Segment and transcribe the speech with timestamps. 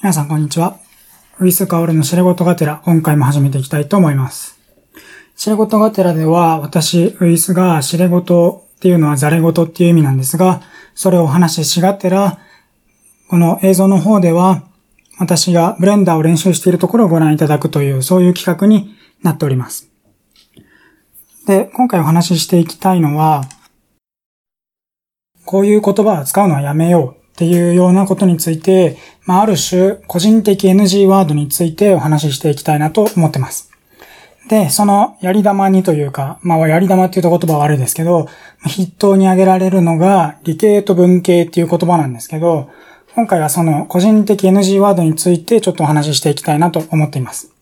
[0.00, 0.78] 皆さんこんにちは。
[1.40, 4.56] ウィスカオルの知れ事がてら、今回も始めていきたいと思います。
[5.34, 10.62] 知れ事がてらでは、私、ウィスが知れ事っていうのはザレ事っていう意味なんですが、
[10.94, 12.38] それをお話ししがてら、
[13.28, 14.62] この映像の方では、
[15.18, 18.94] 私がブレンダーを練習しているところをご覧いただくという、そういう企画に
[19.24, 19.90] なっております。
[21.44, 23.42] で、今回お話ししていきたいのは、
[25.44, 33.70] こういう言葉を使うのはやめようっていうようなことについて、まあ、ある種、個人的 NG ワードについてお話ししていきたいなと思ってます。
[34.48, 38.26] で、そのやり玉にというか、まあ、やり玉っていうと言葉は悪いですけど、
[38.66, 42.70] 筆頭に挙げられるのが理系と文系っていう言葉なんですけど、
[43.14, 47.52] 今回はその個人的 NG ワードについてちょっとお話ししていきたいなと思っています。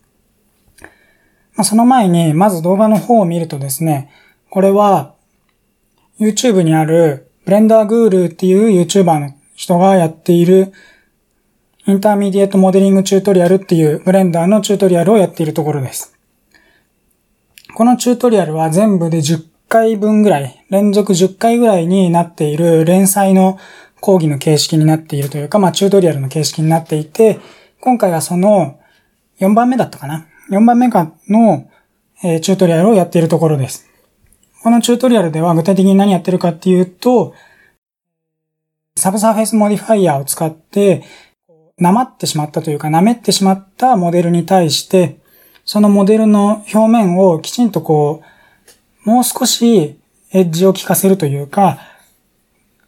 [1.55, 4.11] まあ、その前に、まず動画の方を見るとですね、
[4.49, 5.13] これは
[6.19, 10.73] YouTube にある Blender Guru っていう YouTuber の人がやっている
[11.87, 16.17] intermediate modeling tutorial っていうブレンダーのチュートリアルをやっているところです。
[17.75, 23.59] このチュートリアルは全部で10回分ぐらい、連続10回ぐらいになっている連載の
[24.01, 27.39] 講義の形式になっているというか、まあチュートリアルの形式になっていて、
[27.81, 28.79] 今回はその
[29.41, 31.69] 4番目だったかな ?4 番目かの、
[32.25, 33.87] え、チュートリアルをやっているところです。
[34.63, 37.35] このチュートリアルでは具体的に何やってるかっていうと、
[38.97, 41.05] subsurface modifier を使って、
[41.79, 45.19] なまってしまったというか、なめってしまったモデルに対して、
[45.67, 48.23] そのモデルの表面をきちんとこ
[49.05, 49.99] う、もう少し
[50.33, 51.79] エッジを効かせるというか、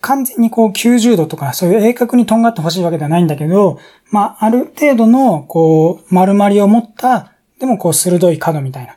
[0.00, 3.78] 完全にこう90度とか、そういう鋭角にとんがってほしいわけではないんだけど、
[4.10, 8.96] まあ、ある程度の、こう、丸まりを持った、でもこう鋭い角みたいな。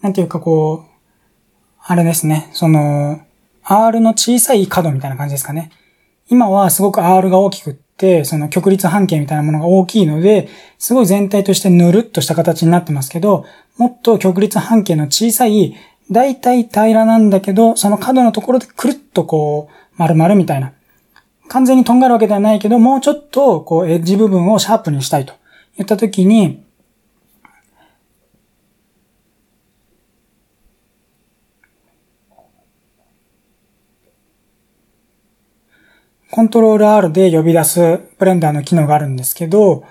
[0.00, 0.90] なんていうかこう、
[1.84, 3.20] あれですね、その、
[3.64, 5.70] R の小さい角みたいな感じですかね。
[6.28, 13.44] 今はすごく R が大きくって、その極率半径みたいなものが大きいので、すごい全体としてぬるっとした形になってますけど、
[13.76, 15.76] もっと極率半径の小さい、
[16.10, 20.72] だいたい平らなんだけど、その角のところでくるっとこう、丸々みたいな。
[21.48, 25.34] 完全にとんがるわけではないけど、もうちょっと、こう、エッジ部分をシャープにしたいと
[25.76, 26.65] 言ったときに、
[36.36, 39.86] コントロール R で呼び出すブレンダーの機能があるんですけど、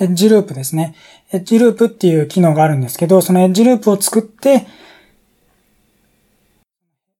[0.00, 0.96] edge loop ですね。
[1.30, 4.66] edge loop っていう機能があるんですけど、その edge loop を作って、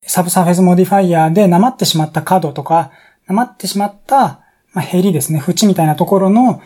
[0.03, 2.91] subsurface modifier でなまってしまった角とか、
[3.29, 4.41] なまってしまった、
[4.73, 6.61] まあ、ヘリですね、縁みたいなところの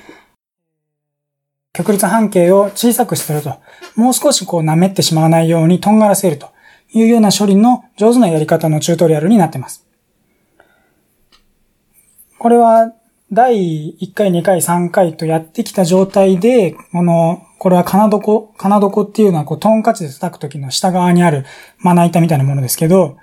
[1.75, 3.61] 極率半径を小さくすると。
[3.97, 6.54] もう少しこう舐めってしまわないようにとんがらせると。
[6.95, 9.85] いうような処理の上手なやり方のチュートリアルになっています。
[12.39, 12.93] これは
[13.33, 21.45] 第1回、2回、3回とやってきた状態で、この、これは金床、金床っていうのはこうトンカチで叩く時の下側にある
[21.79, 23.17] まな板みたいなものですけど、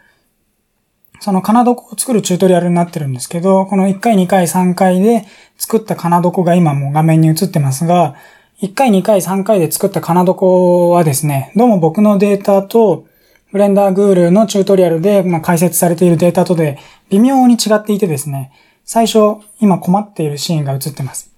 [1.20, 5.24] その金床を作るチュートリアルになってるんですけど、この1回、2回、3回で
[5.58, 8.16] 作った金床が今もう画面に映ってますが、
[8.62, 10.46] 1回、2回、3回で作った金床
[10.90, 13.06] はですね、どうも僕のデータと
[13.52, 16.80] ブレンダーグールのチュートリアルで、まあ、解説されているデータとで
[17.10, 18.52] 微妙に違っていてですね、
[18.86, 21.32] 最初今困っているシーンが映ってます。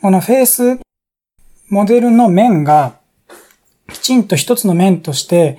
[0.00, 0.80] このフェース
[1.68, 2.98] モデルの面が
[3.92, 5.58] きちんと一つの面として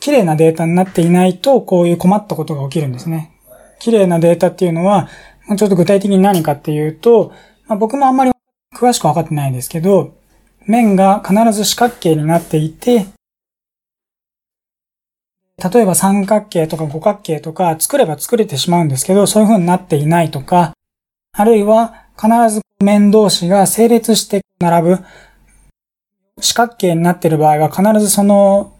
[0.00, 3.32] 綺麗なデータになっていないとこういう困ったことが起きるんですね。
[3.78, 5.08] 綺麗なデータっていうのは、
[5.56, 7.32] ちょっと具体的に何かっていうと、
[7.66, 8.30] まあ、僕もあんまり
[8.74, 10.14] 詳しくわかってないんですけど、
[10.66, 13.06] 面が必ず四角形になっていて、
[15.72, 20.72] 例えば三角形とか五角形とか作れば作れてしまうんですけど、そういう風になっていないとか、
[21.32, 24.98] あるいは必ず面同士が整列して並ぶ
[26.40, 28.74] 四角形になっている場合は必ずその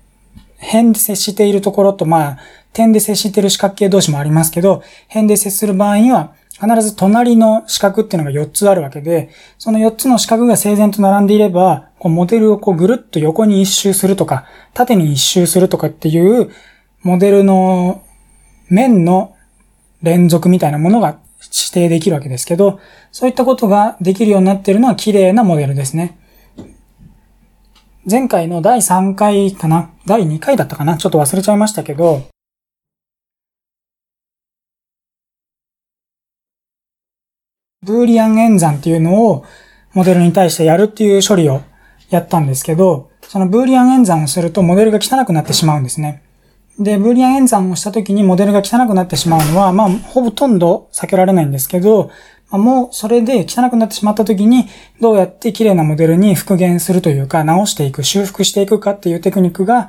[0.59, 2.39] 辺で接しているところと、まあ、
[2.73, 16.51] 点で接している四角形同士もありますけど、辺で接する場合には必ず隣の四角っていうのが4つあるわけで、その4つの四角が整然と並んでいれば、こうモデルをこうぐるっと横に一周するとか、縦に一周するとかっていう
[17.03, 18.03] モデルの
[18.69, 19.35] 面の
[20.03, 22.79] 連続みたいなものが指定できるわけですけど、
[23.11, 26.19] そういったことができるようになっているのは綺麗なモデルですね。
[28.11, 29.91] 前回の第3回かな？
[30.07, 30.97] 第2回だったかな？
[30.97, 32.23] ちょっと忘れちゃいましたけど、
[37.83, 39.47] ブーリアン演算っていうのを
[39.95, 41.63] モデルに対してやるっていう処理を
[42.11, 46.23] やったんですけど、そのブーリアン演算をするとモデルが汚くなってしまうんですね。
[46.79, 52.11] で、ブーリアン演算をした時にモデルが汚くなってしまうのは、まあ、ほとんど避けられないんですけど、
[52.51, 54.67] まあ、もうそれで汚くなってしまった時に、
[55.01, 59.89] どうやって綺麗なモデルに復元するというか、直していく、修復していくかっていうテクニックが、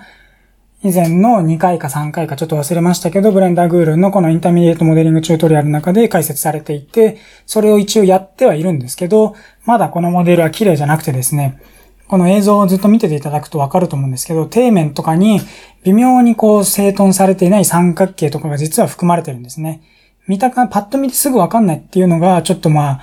[0.83, 9.36] 以前の2回か3回かちょっと忘れましたけど、 Blender Guru のこの intermediate modeling tutorial の中で解説されていて、それを一応やってはいるんですけど、
[9.66, 11.62] まだこのモデルは綺麗じゃなくてですね、
[12.07, 15.39] この映像をずっと見てていただくとわかると思うんですけど、底面とかに
[15.83, 19.83] 微妙にこう整頓されていない三角形とかが実は含まれてるんですね。
[20.28, 23.01] 見たか、パッと見てすぐわかんないっていうのが、ちょっとまあ、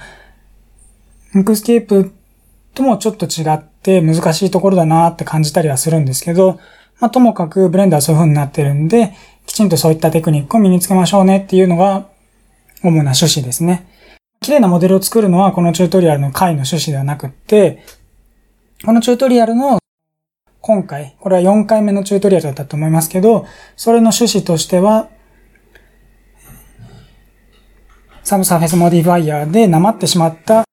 [1.32, 2.12] インクスケープ
[2.74, 6.58] ともちょっと違って難しいところだなって感じたりはするんですけど、
[7.00, 9.14] まあともかくブレンダーはそういう風になってるんで、
[9.46, 12.08] きちんとそういったテクニックを身につけましょうねっていうのが
[12.82, 13.86] 主な趣旨ですね。
[14.40, 17.82] 綺麗なモデルを作るのはこのチュートリアルの回の趣旨ではなくって、
[18.84, 19.78] このチュートリアルの
[20.60, 23.46] 今回、これは4回目のチュートリアルだったと思いますけど、
[23.76, 25.08] それの趣旨としては、
[28.22, 30.64] subsurface modifier でなまってしまった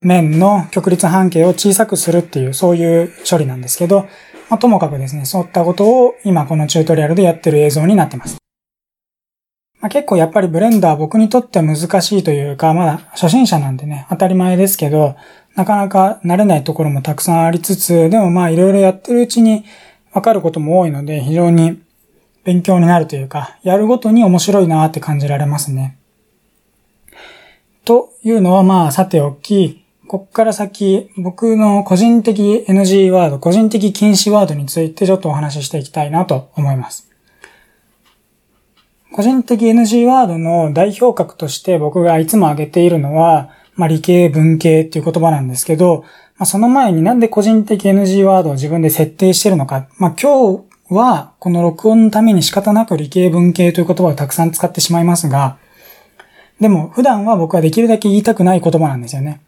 [0.00, 4.08] 面の曲率半径を小さくするっていう、そういう処理なんですけど、
[4.50, 8.36] まあ、ともかくですね、そういったことを今このチュートリアルでやってる映像になってます。
[9.80, 15.16] まあ、結構やっぱりブレンダー僕にとっては難しいというか、まだ初心者なんでね、当たり前ですけど、
[15.54, 19.64] なかなか慣れないところもたくさんありつつ、でもまあいろいろやってるうちに
[20.12, 21.80] わかることも多いので、非常に
[22.42, 25.96] 勉強になるというか、やるごとに面白いなって感じられますね。
[27.84, 29.79] というのはまあさておき、
[30.10, 37.08] こっから先、僕の個人的 NG ワード、個人的禁止ワードについてちょっとお話ししていきたいなと思います。
[39.12, 46.00] 個人的 NG ワードの代表格として僕がいつも挙げているのは、まあ、理系文系っていう言葉なんですけど、
[46.38, 49.86] まあ、その前になんで個人的 NG ワードを自分で設定してるのか。
[49.98, 55.56] まあ、今日はこの録音のために仕方なく理系文系という言葉をたくさん使ってしまいますが、
[56.58, 59.40] でも普段は僕はできるだけ言いたくない言葉なんですよね。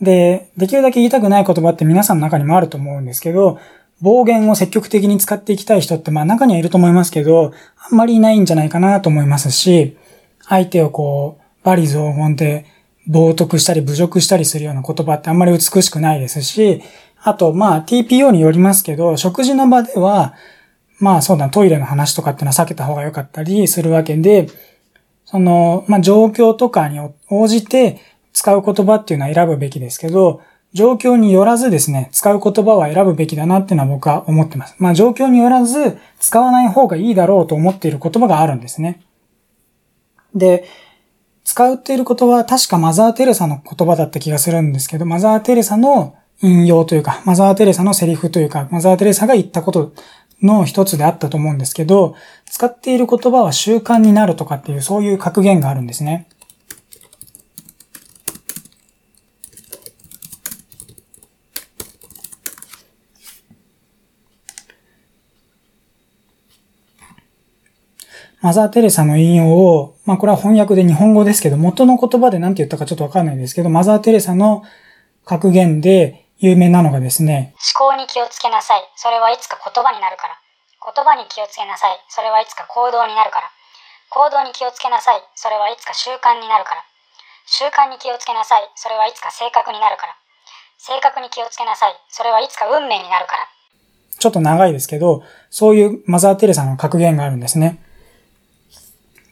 [0.00, 3.58] で、できるだけ言いたくない言葉って皆さんの中にもあると思うんですけど、
[4.00, 7.52] 暴言を積極的に使っていきたい人ってまあ中にはいると思いますけど、
[7.90, 9.96] あんまりいないんじゃないかなと思いますし、
[10.40, 12.66] 相手をこう、バリ雑言で
[13.08, 16.82] 冒涜したり侮辱したりするような言葉ってあんまり美しくないですし、
[17.22, 20.34] あと、まあ TPO によりますけど、食事の場では、
[20.98, 24.48] まあそうだ、トイレの話とかってのは避けた方が良かったりするわけで、
[25.24, 27.00] その、まあ状況とかに
[27.30, 28.00] 応じて
[28.34, 30.42] 使う言葉っていうのは選ぶべきですけど、
[30.74, 34.74] 状況によらずですね、使う言葉は選ぶべきだなっていうのは僕は思ってます。
[34.78, 39.00] まあ状況によらず使わない方がいいだろうと思っている言葉があるんですね。
[40.34, 40.64] で、
[41.44, 49.92] 使うっていることは確かマザー・テレサの言葉だった気がするんですけど、マザー・テレサの引用というか、マザー・テレサのセリフというか、マザー・テレサが言ったこと
[50.42, 52.16] の一つであったと思うんですけど、
[52.50, 56.26] 使っている言葉は習慣になるとかっていうそういう格言があるんですね。
[68.44, 74.68] マザー・テレサの引用を、まあこれは翻訳で日本語ですけど、元の言葉で何て言ったかちょっとわかんないですけど、マザー・テレサの
[75.24, 78.84] 格言で有名なのがですね、思考に気をつけなさい。
[79.00, 80.36] それはいつか言葉になるから。
[80.76, 81.96] 言葉に気をつけなさい。
[82.12, 83.48] それはいつか行動になるから。
[84.12, 85.24] 行動に気をつけなさい。
[85.40, 86.84] それはいつか習慣になるから。
[87.48, 88.68] 習慣に気をつけなさい。
[88.76, 90.12] それはいつか性格になるから。
[90.76, 91.96] 性格に気をつけなさい。
[92.12, 93.48] それはいつか運命になるから。
[94.20, 97.80] ちょっと長いですけど、そういうマザー・テレサの格言があるんですね。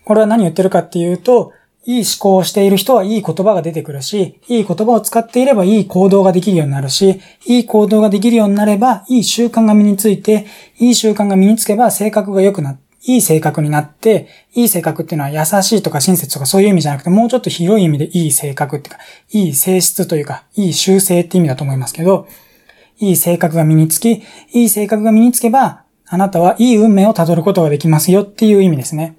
[0.05, 1.53] これは何言ってるかっていうと、
[1.85, 10.47] いい思考をしている人はいい言葉が出てくるし、いい言葉を使っていればいい行動ができるようになるし、いい行動ができるようになれば、いい習慣が身について、
[10.79, 19.01] いい習慣が身につけば性格が良くな、いい性格になって、いい性格っていうのは優しいとか親切とかそういう意味じゃなくて、もうちょっと広い意味でいい性格っていうか、
[19.33, 22.29] いい性質というか、いい習性って意味だと思いますけど、
[23.01, 29.17] いい性格が身につき、いい性格が身につけば、あなたはいい運命をたどることができますよっていう意味ですね。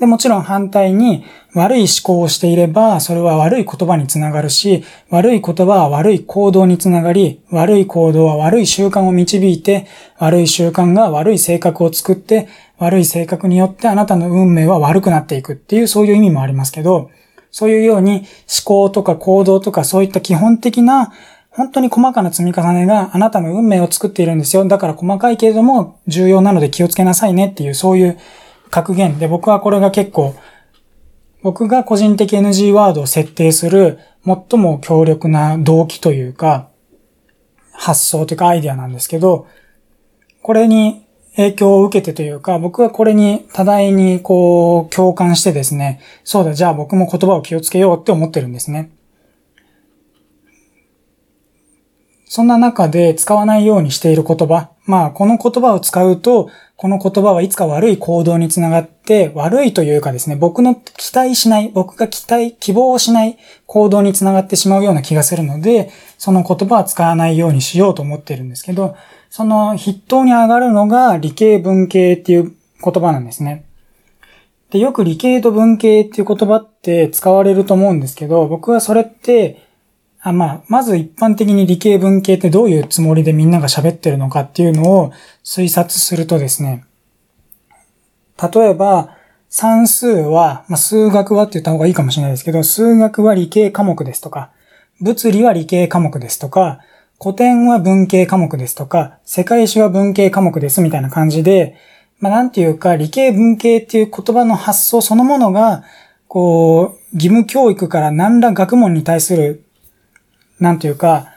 [0.00, 9.86] で、もちろん反対に悪い思考をしていれば、それは悪い言葉につながるし、悪い言葉は悪い行動につながり、悪い行動は悪い習慣を導いて、
[10.18, 17.10] 悪い習慣が悪い性格を作って、悪い性格によってあなたの運命は悪くなっていくっていうそういう意味もありますけど、
[17.50, 21.12] そういうように思考とか行動とかそういった基本的な
[21.50, 24.64] 本当に細かな積み重ねがあなたの運命を作っているんですよ。
[24.66, 28.18] だから細かいけれども重要なので気をつけなさいねっていうそういう
[28.70, 30.34] 格言で僕はこれが結構、
[31.42, 36.68] 僕が個人的 NG ワードを設定する最も強力な動機というか、
[37.72, 39.46] 発想というかアイデアなんですけど、
[40.42, 48.90] これに影響を受けてというか、僕はこれに多大にこう共感してですね、そうだ、じゃあ僕も言葉を気をつけようって思ってるんですね。
[52.30, 54.70] そんな中で使わないようにしている言葉。
[54.86, 68.94] まあ、この言葉を使うと、この言葉はいつか悪い行動につながって、悪いというかですね、僕の期待しない、僕が期待、希望をしない行動につながってしまうような気がするので、その言葉は使わないようにしようと思ってるんですけど、
[69.28, 73.64] その筆頭に上がるのが理系文系っていう言葉なんですね。
[74.70, 79.68] で、よく理系と文系っていう言葉って使われると思うんですけど、僕はそれって、
[80.22, 85.12] あまあ、まず一般的に理系文系ってどういうつもりでみんなが喋ってるのかっていうのを
[85.44, 86.84] 推察するとですね、
[88.40, 89.16] 例えば、
[89.48, 94.50] 算数は、まあ、数学はって言った方がいいかもしれないですけど、数学は理系科目ですとか、
[95.00, 96.80] 物理は理系科目ですとか、
[97.20, 101.76] 古典は文系科目ですとか、世界史は文系科目ですみたいな感じで、
[102.18, 105.82] まあ、なんていうか、理系文系っていう言葉の発想そのものが、
[106.28, 109.64] こう、義務教育から何ら学問に対する
[110.60, 111.32] なんというか、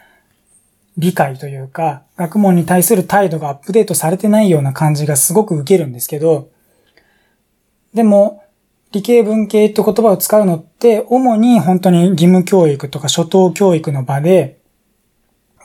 [0.98, 6.50] 理解というか、学問に対する態度がアップデートされてないような感じがすごく受けるんですけど、
[7.94, 8.44] でも、
[8.92, 14.60] 理系文系って言葉を使うのって、主に本当に義務教育とか初等教育の場で、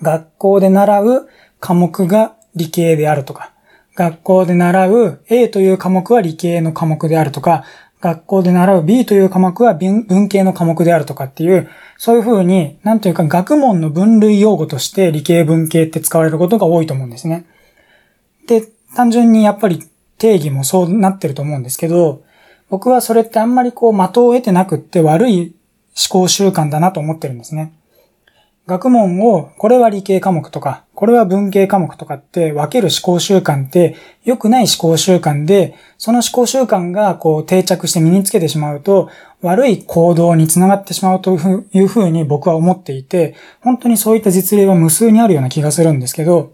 [0.00, 1.28] 学校で習う
[1.60, 3.52] 科目が理系であるとか、
[3.96, 7.64] 学校で習う A という科目は理系の科目であるとか、
[8.00, 17.44] 学校で習う B という科目は文系の科目であるとかっていう、そういうふうに、なんというか学問の分類用語として理系文系って使われることが多いと思うんですね。
[18.46, 19.82] で、単純にやっぱり
[20.16, 22.22] 定義もそうなってると思うんですけど、
[22.70, 25.54] 僕はそれってあんまりこう的を得てなくって悪い
[26.10, 27.72] 思考習慣だなと思ってるんですね。
[28.68, 39.08] 学問を、これは理系科目とか、これは文系科目とかって分ける思考習慣って良くない思考習慣で、その思考習慣がこう定着して身につけてしまうと、
[39.40, 41.38] 悪い行動につながってしまうと
[41.72, 46.52] いうふうに僕は思っていて、本当にそういった実例は無数にあるような気がするんですけど、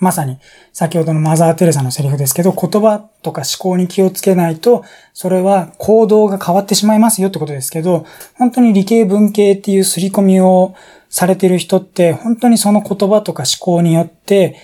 [0.00, 0.38] まさに
[0.72, 10.74] 先ほどのマザー・テレサのセリフですけど、言葉とか思考に気をつけないと、それは行動が変わってしまいますよってことですけど、本当に理系文系っていう刷り込みを
[11.08, 14.56] されてる人って、本当にその言葉とか思考によって、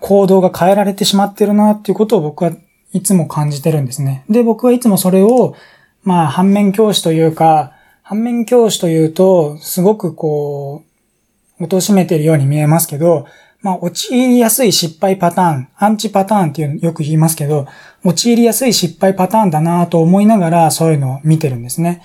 [0.00, 2.52] 行動が変えられてしまってるなっていうことを僕は
[2.92, 4.24] いつも感じてるんですね。
[4.28, 5.54] で、僕はいつもそれを、
[6.04, 7.72] まあ、反面教師というか、
[8.02, 10.84] 反面教師というと、すごくこ
[11.60, 13.26] う、貶めてるように見えますけど、
[13.60, 17.66] まあ、陥りやすい失敗パターン、アンチパターンっていうのよく言いますけど、
[18.04, 22.02] 陥りやすい失敗パターンだなと思いながらそういうのを見てるんですね。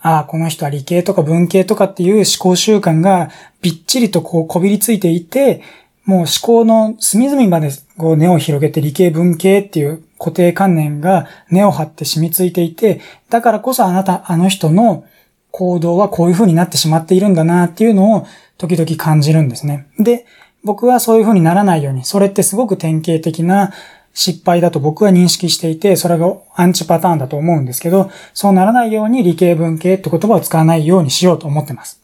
[0.00, 3.30] ああ、この人は理系とか文系とかっていう思考習慣が
[3.62, 5.62] びっちりとこうこびりついていて、
[6.04, 15.04] もう思考の隅々までこう根を広げて理系文系っていう固定観念が根を張って染みついていて、だからこそあなた、あの人の
[15.50, 18.26] 行動はこういう風になってしまっているんだなっていうのを
[18.56, 19.88] 時々感じるんですね。
[19.98, 20.26] で、
[20.64, 23.72] 僕はそういう風にならないように、それってすごく典型的な
[24.20, 32.00] 失敗だと僕は認識していて、それがアンチパターンだと思うんですけど、そうならないように理系文系って言葉を使わないようにしようと思ってます。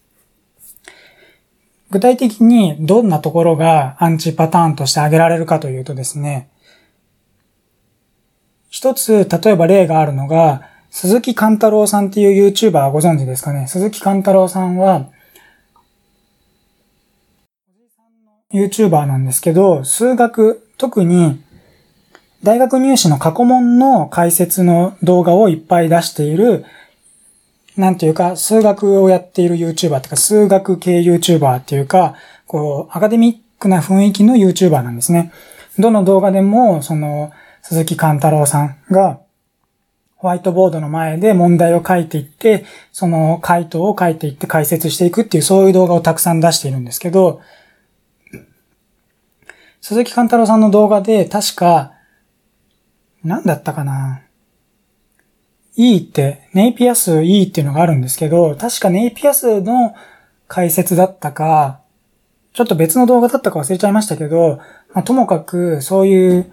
[1.90, 6.48] 具体的にどんなところがアンチパターンとして挙げられるかというとですね、
[8.70, 13.66] 一つ、例えば例があるのが、鈴木貫太郎さんっていう YouTuber ご存知ですかね？
[13.66, 15.08] 鈴木貫太郎さんは、
[18.52, 21.42] YouTuber なんですけど、数学、特に
[22.44, 26.66] 大学入試の過去問の解説の動画をいっぱい出している、
[27.74, 32.14] なんていうか、数学をやっている YouTuber っていうか、数学系 YouTuber っていうか、
[32.46, 35.32] こう、アカデミックな雰囲気の YouTuber なんですね。
[35.78, 37.32] どの動画でも、その、
[37.62, 39.20] 鈴木貫太郎さんが、
[40.16, 47.40] ホワイトボードの前で問題を書いていって、その回答を書いていって解説していくっていうそういう動画をたくさん出しているんですけど、
[49.80, 51.93] 鈴木貫太郎さんの動画で確か、
[53.24, 54.22] 何だったかな
[55.76, 59.94] ?E って、ネイピア数 E っていうのがあるんですけど、確かネイピア数の
[60.46, 61.80] 解説だったか、
[62.52, 64.60] ちょっと別の動画だったか忘れちゃいましたけど、
[64.92, 66.52] まあ、ともかくそういう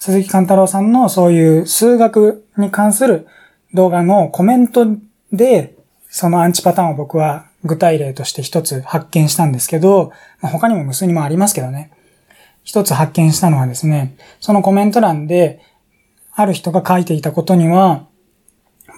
[0.00, 3.28] 鈴木貫太郎さんのそういう数学に関する
[3.74, 4.86] 動画のコメント
[5.32, 5.74] で、
[6.08, 11.92] そのアンチパターンを僕は具体例として一つ発見したんですけど、まあ、他にも無数にもありますけどね。
[12.64, 15.60] 一つ発見したのはですね、そのコメント欄で、
[16.40, 18.06] ある人が書いていたことには、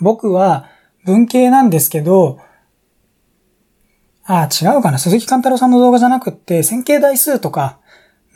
[0.00, 0.68] 僕は
[1.04, 2.38] 文系なんですけど、
[4.24, 4.98] ああ、違うかな。
[4.98, 7.78] 鈴木貫太郎さんの動画じゃなくって、線形代数とか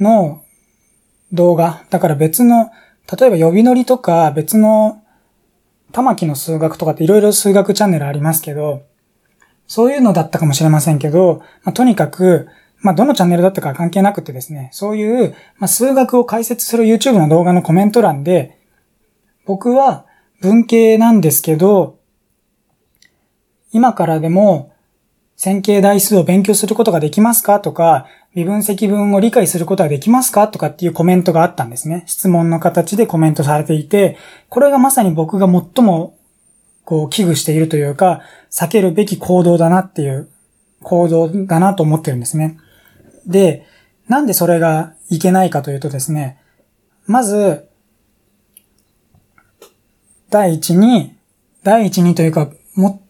[0.00, 0.42] の
[1.32, 2.70] 動画、だから別の、
[3.18, 5.02] 例えば呼び乗りとか別の
[5.92, 8.82] 玉木の数学とかっていろいろ数学チャンネルありますけど、
[9.66, 12.48] そういうのだったかもしれませんけど、まあ、とにかく、
[12.80, 18.58] まあ、どのチャンネルだったか関係なくてですね、そういう、まあ、数学を解説する YouTube の動画のコメント欄で、
[19.46, 20.04] 僕は
[20.42, 21.98] 文系なんですけど、
[23.72, 24.72] 今からでも
[25.36, 27.60] 線形代数を勉強することができますか？
[27.60, 30.48] とか、微分積分を理解することはできますか？
[30.48, 32.04] とかっていうコメントがあったんですね。
[32.06, 34.16] 質問の形でコメントされていて、
[34.48, 36.18] これがまさに僕が最も
[36.84, 40.28] こう危惧しているというか、避けるべき行動だなっていう
[40.82, 42.58] 行動だなと思ってるんですね。
[43.26, 43.66] で、
[44.08, 46.38] なんでそれがいけないかというとですね、
[47.06, 47.65] まず、
[50.30, 51.16] 第一に、
[51.62, 53.02] 第一にというか、も、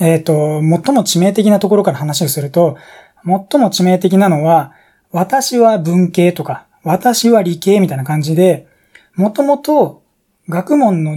[0.00, 2.76] えっ、ー、と、最も致命的なところから話をすると、
[3.24, 4.72] 最も致命的なのは、
[5.10, 8.66] 私は文系とか、私は理系みたいな感じで、
[9.14, 10.02] もともと
[10.48, 11.16] 学問の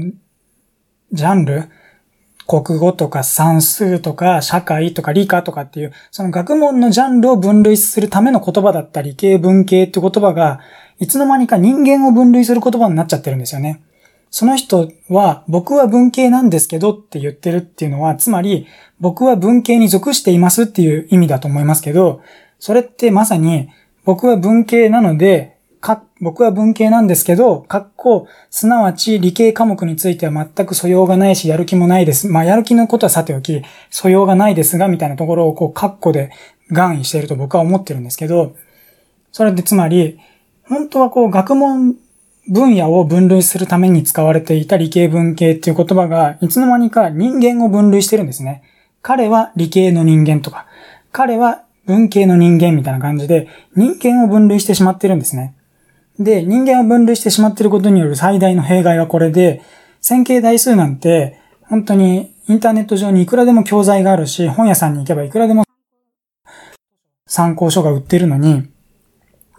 [1.12, 1.70] ジャンル、
[2.48, 10.60] 国語とか算数とか社会とか理科とかっていう、その学問のジャンルを分類するための言葉だった理系文系って言葉が、
[11.00, 13.82] いつの間にか人間を分類する言葉になっちゃってるんですよね。
[14.38, 18.68] その人は、僕は文系なんですけどって言ってるっていうのは、つまり、
[19.00, 22.22] 僕は文系に属していますっていう意味だと思いますけど、
[22.60, 23.70] それってまさに、
[24.04, 32.28] 僕は文系なので、か、僕は文系なんですけど、かっこ、すなわち理系科目については全く素養がないし、やる気もないです。
[32.28, 36.30] まあ、やる気のことはさておき、素養がないですが、みたいなところを、こう、カッコで
[36.70, 38.54] 願意していると僕は思ってるんですけど、
[39.32, 40.20] それでつまり、
[40.68, 41.96] 本当はこう、学問
[42.48, 48.64] 分野を分類するために使われていた理系文系っていう言葉が、いつの間にか人間を分類してるんですね。
[49.02, 50.68] 彼は理系の人間とか、
[51.12, 55.56] 彼は文系の人間みたいな感じで、人間を分類してしまってるんですね。
[56.20, 59.62] で、人間を分類してしまってることによる最大の弊害はこれで、
[60.02, 65.66] 線形代数なんて、本当にインターネット上にいくらでも教材があるし、本屋さんに行けばいくらでも
[67.28, 68.70] 参考書が売ってるのに、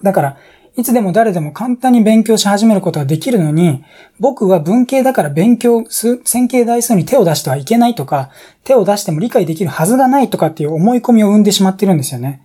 [0.02, 0.36] だから、
[0.76, 3.82] いつでも誰でも簡単に勉強し始めることができるのに、
[4.20, 8.30] 僕は文系だから勉強す、線形代数に手を出してはいけないとか、
[8.62, 12.42] 手を出しても理解できるはずがないとかっていう思い込みを生んでしまってるんですよね。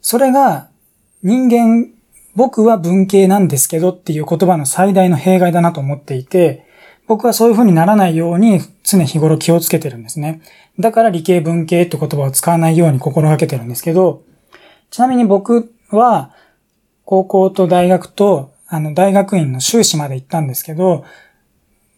[0.00, 0.68] それが
[1.22, 1.92] 人間
[2.34, 6.66] 僕は文系なんですけどっていう言葉の最大の弊害だなと思っていて、
[7.06, 10.42] 僕はそういう風にならないように常日頃気をつけてるんですね。
[10.80, 14.24] だから理系文系って言葉を使わないように心がけてるんですけど、
[14.90, 16.32] ちなみに僕は
[17.06, 21.04] 高校と大学とあの大学院の修士まで行ったんですけど、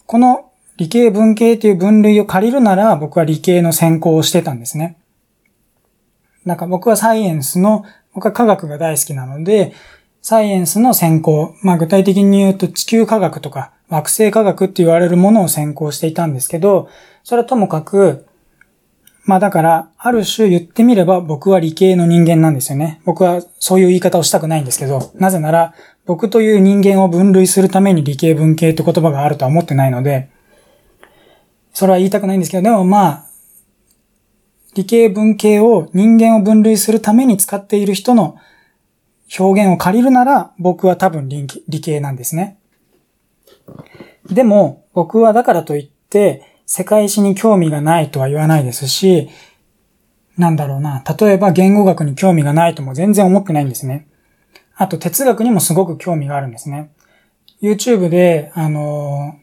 [0.06, 4.96] この理系文系という分類を借りるなら僕は理系の専攻をしてたんですね。
[6.44, 9.72] なんか僕はサイエンスの、僕は科学が大好きなので、
[10.20, 16.90] サイエンスの専攻、まあ具体的に言うと地球科学とか惑星科学って言われるものを専攻していたんですけど、
[17.24, 18.26] それはともかく、
[19.28, 23.02] まあだから、ある種言ってみれば僕は理系の人間なんですよね。
[23.04, 25.74] 僕はそういう言い方をしたくないんですけど、なぜなら
[26.06, 30.30] 僕という人間を分類するために理系文系って言葉があるとは思ってないので、
[31.74, 33.24] それは言いたくないんですけど、でもまあ、
[34.74, 38.38] 理系文系を人間を分類するために使っている人の
[39.38, 41.46] 表現を借りるなら僕は多分理
[41.82, 42.56] 系なんですね。
[44.30, 49.30] でも僕はだからといって世界史に興味がないとは言わないですし、
[50.36, 51.02] なんだろうな。
[51.18, 54.06] 例えば言語学に興味がないとも全然思ってないんですね。
[54.76, 56.90] あと哲学にもすごく興味があるんですね。
[57.62, 59.36] YouTube で、あの、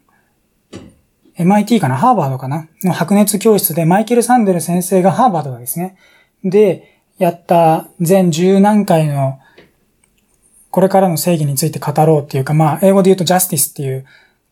[1.35, 1.97] MIT かな？
[1.97, 2.69] ハーバードかな？
[2.83, 5.97] の白熱教室でマイケル・サンデル先生がハーバードですね。
[6.43, 9.39] で、やった全十何回の
[10.69, 14.05] これからの正義について語ろうっていうか、まあ、英語で言うとジャスティスっていう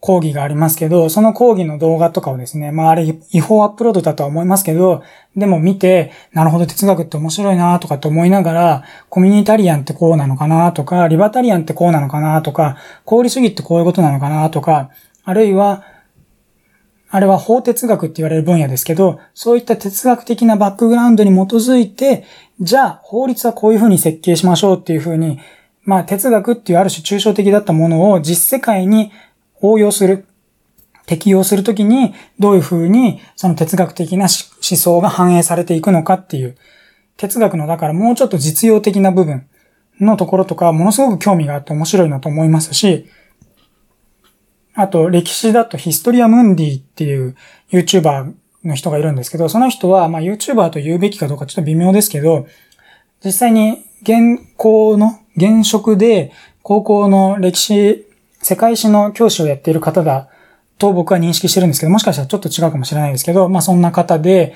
[0.05, 5.01] 講義がありますけど、その講義の動画とかをですね、まああれ違法アップロードだとは思いますけど、
[5.37, 12.75] でも見て、なるほど哲学って面白いなとかって思いながら、コミュニタリアンってこうなのかなとか、リバタリアンってこうなのかなとか、
[13.07, 14.89] 功利主義ってこういうことなのかなとか、
[15.23, 15.85] あるいは、
[17.09, 22.25] あれは法哲学って言われる分野ですけど、そういった哲学的なバックグラウンドに基づいて、
[22.59, 25.39] じゃあ法律はこういうふうに設計しましょうっていうふうに、
[25.85, 29.13] まあ哲学っていうある種抽象的だったものを実世界に
[29.63, 30.27] 応用する、
[31.07, 36.55] 適用するときにどういうふうにその哲学的な思想が反映されていくのかっていう、
[37.17, 39.47] 哲学のだからもうちょっと実用的な部分
[39.99, 43.09] のところとかものすごく興味があって面白いなと思いますし、
[44.75, 47.35] あと歴史だとヒストリアムンディっていう
[47.71, 52.47] YouTuber の人がいるんですけど、その人はまあ YouTuber と言うべきかどうかちょっと微妙ですけど、
[53.23, 58.07] 実際に現行の現職で高校の歴史、
[58.43, 60.29] 世界史の教師をやっている方だ
[60.77, 64.53] と僕は認識してるんですけど、もしかしたらちょっと違うかもしれないですけど、まあそんな方で、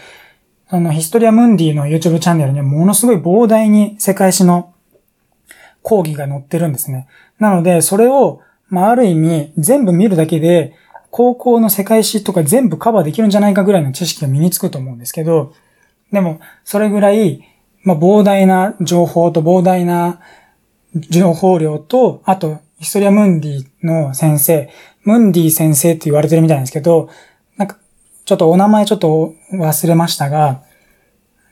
[0.69, 4.73] そのヒストリアムンディの YouTube チャンネルにはものすごい膨大に世界史の
[5.81, 7.07] 講義が載ってるんですね。
[7.39, 10.75] なので、それを、まあある意味全部見るだけで、
[11.09, 15.53] 高校の世界史とか全部カバーできるんじゃないかぐらいの知識が身につくと思うんですけど、
[16.11, 17.41] でも、それぐらい、
[17.83, 20.19] まあ、膨大な情報と膨大な
[20.93, 24.69] 情報量と、あと、ヒストリア・ムンディの先生、
[25.03, 27.09] ムンディ先生って言われてるみたいなんですけど、
[27.57, 27.77] なんか、
[28.25, 30.61] ちょっとお名前ちょっと忘れましたが、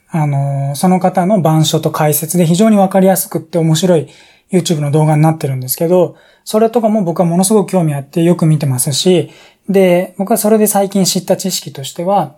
[0.10, 4.08] あの、その方の板書と解説で非常にわかりやすくって面白い
[4.52, 9.32] YouTube の動画になってるんですけど、それとかも僕はものすごく興味あってよく見てますし、
[9.68, 12.36] で、僕はそれで最近知った知識としては、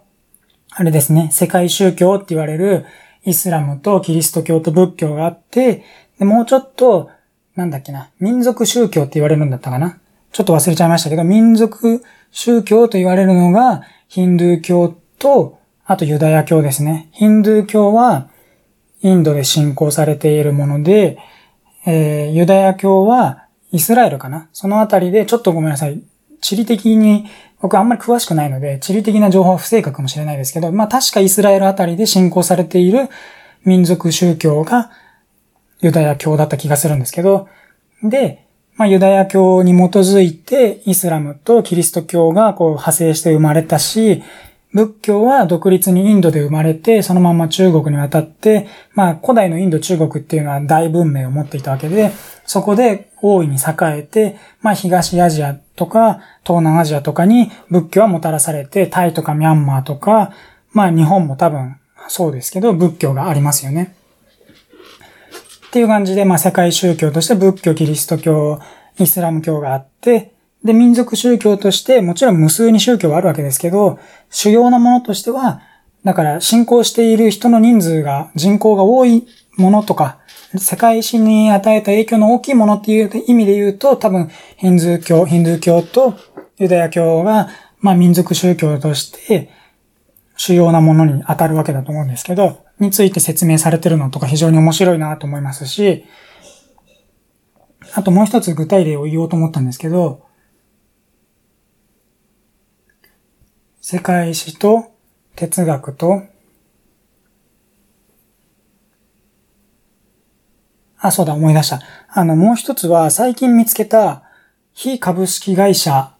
[0.71, 2.85] あれですね、世界宗教って言われる
[3.25, 5.83] イスラムとキリスト教と仏教があって、
[6.19, 7.09] でもうちょっと、
[7.57, 9.97] なんだっけな、民族宗教って言われるんだったかな。
[10.31, 17.09] ちょっと忘れちゃいましたけど、民族宗教と言われるのが、ヒンドゥー教と、あとユダヤ教ですね。
[17.13, 18.29] ヒンドゥー教は、
[19.01, 21.17] インドで信仰されているもので、
[21.87, 26.03] えー、ユダヤ教はイスラエルかなそのあたりで、ちょっとごめんなさい。
[26.41, 27.25] 地理的に、
[27.59, 33.09] 僕あんまり詳しくないので、地理的な情報は不正確かもしれないですけど、まあ確かイスラエルあたりで信仰されている
[33.65, 34.91] 民族宗教が
[35.81, 37.47] ユダヤ教だった気がするんですけど、
[38.03, 44.23] で、まあユダヤ教に基づいてイスラムとキリスト教がこう派生して生まれたし、
[44.73, 52.11] 仏教は独立にインドで生まれて、そのまま中国に渡って、まあ古代のインド中国っていうのは大文明を持っていたわけで、
[52.45, 60.33] そこで大いに栄えて、まあ東アジアとか東南アジアとかに仏教はもたらされて、タイとかミャンマーとか、
[60.71, 61.77] まあ日本も多分
[62.09, 63.95] そうですけど仏教がありますよね。
[65.67, 68.59] っていう感じで、まあ世界宗教として仏教、キリスト教、
[68.99, 73.99] イスラム教があって、で、民族宗教として、もちろん無数に宗教はあるわけですけど、
[74.29, 75.61] 主要なものとしては、
[76.03, 79.27] だから信仰している人の人数が、人口が多い
[79.57, 80.19] ものとか、
[80.55, 86.15] 世界史に与えた影響の大きいものっていう意味で言うと、多分、ヒンズー教、ヒンドゥー教と
[86.57, 87.49] ユダヤ教が、
[87.79, 89.49] まあ民族宗教として
[90.37, 96.05] 主要なものに当たるわけだと思うんですけど、について説明されてるのとか非常に面白いなと思いますし、
[97.93, 100.25] あともう一つ具体例を言おうと思ったんですけど、
[103.81, 104.93] 世界史と
[105.35, 106.23] 哲学と
[110.99, 111.79] あ、そうだ、思い出した。
[112.09, 114.23] あの、もう一つは、最近見つけた、
[114.73, 116.13] 非株式会社、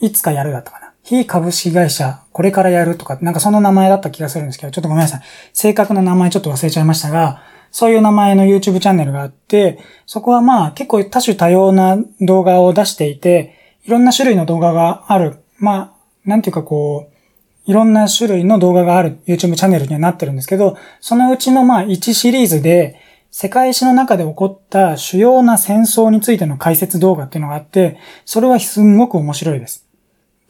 [0.00, 0.79] いつかやるだったか。
[1.02, 5.20] 非株式会社、これからやるとか、なんかその名前だった気がするんですけど、ちょっとごめんなさい。
[5.52, 15.38] 正確な名前ちょっと忘れちゃいましたが、そういう名前の YouTube チャンネルがあって、そこはまあ結構多種多様な動画を出していて、いろんな種類の動画がある。
[15.58, 15.92] まあ、
[16.24, 29.86] なんていうかこう、いろんな種類の動画がある YouTube チャンネルにはなってるんですけど、そのうちのまあ1シリーズで、世界史の中で起こった主要な戦争についての解説動画っていうのがあって、それはすんごく面白いです。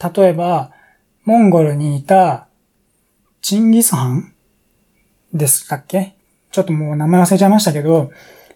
[0.03, 0.73] 例えば、
[1.25, 2.49] モンゴルにいた
[3.43, 4.35] チンギスハン？
[5.33, 6.17] でしたっけ？
[6.51, 8.11] ちょっともう名前忘れちゃいましたけど、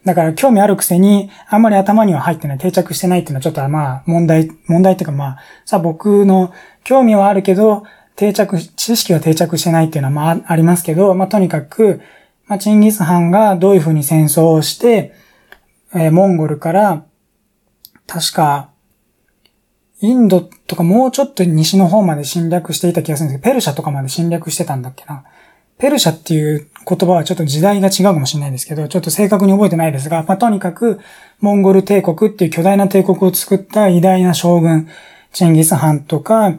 [0.04, 6.52] だから興味あるくせに、あんまり頭には入ってない、定着してないっていうのはちょっとまあ問題、問題っていうかまあ、さあ僕の
[6.83, 7.85] 興味はあるけど、
[8.16, 12.00] 定着、知識は定着してないっていうのはまあありますけど、まあとにかく、
[12.46, 15.14] まあ、チンギスハンがどういうふうに戦争をして、
[15.94, 17.07] えー、モンゴルから、
[18.07, 18.70] 確か、
[20.05, 25.25] インドとかもうちょっと西の方まで侵略していた気がするんですけど、ペルシャとかまで侵略してたんだっけな。
[25.79, 31.01] ペルシャっていう言葉はちょっと時代が違うかもしれないですけど、ちょっと正確に覚えてないですが、まあ、とにかく、
[31.40, 34.88] モンゴル帝国っていう巨大な帝国を作った偉大な将軍、
[35.33, 36.53] チェンギスハンとか、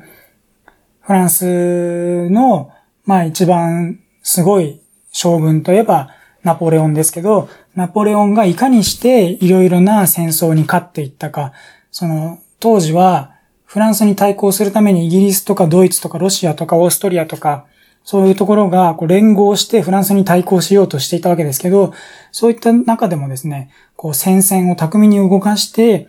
[1.02, 2.72] フランスの、
[3.06, 4.82] まあ一番すごい
[5.12, 6.10] 将軍といえば
[6.44, 11.54] ナポレオンですけど、ナポレオンがいかにしていろいろな戦争に勝っていったか、
[11.92, 13.35] その当時は
[13.66, 17.66] フランスに対抗するためにイギリスとかドイツとかロシアとかオーストリアとか、
[18.04, 21.94] そういうところがこう連合してフランスに対抗しようとしていたわけですけど、
[22.32, 26.08] そういった中でもですね、こう戦線を巧みに動かして、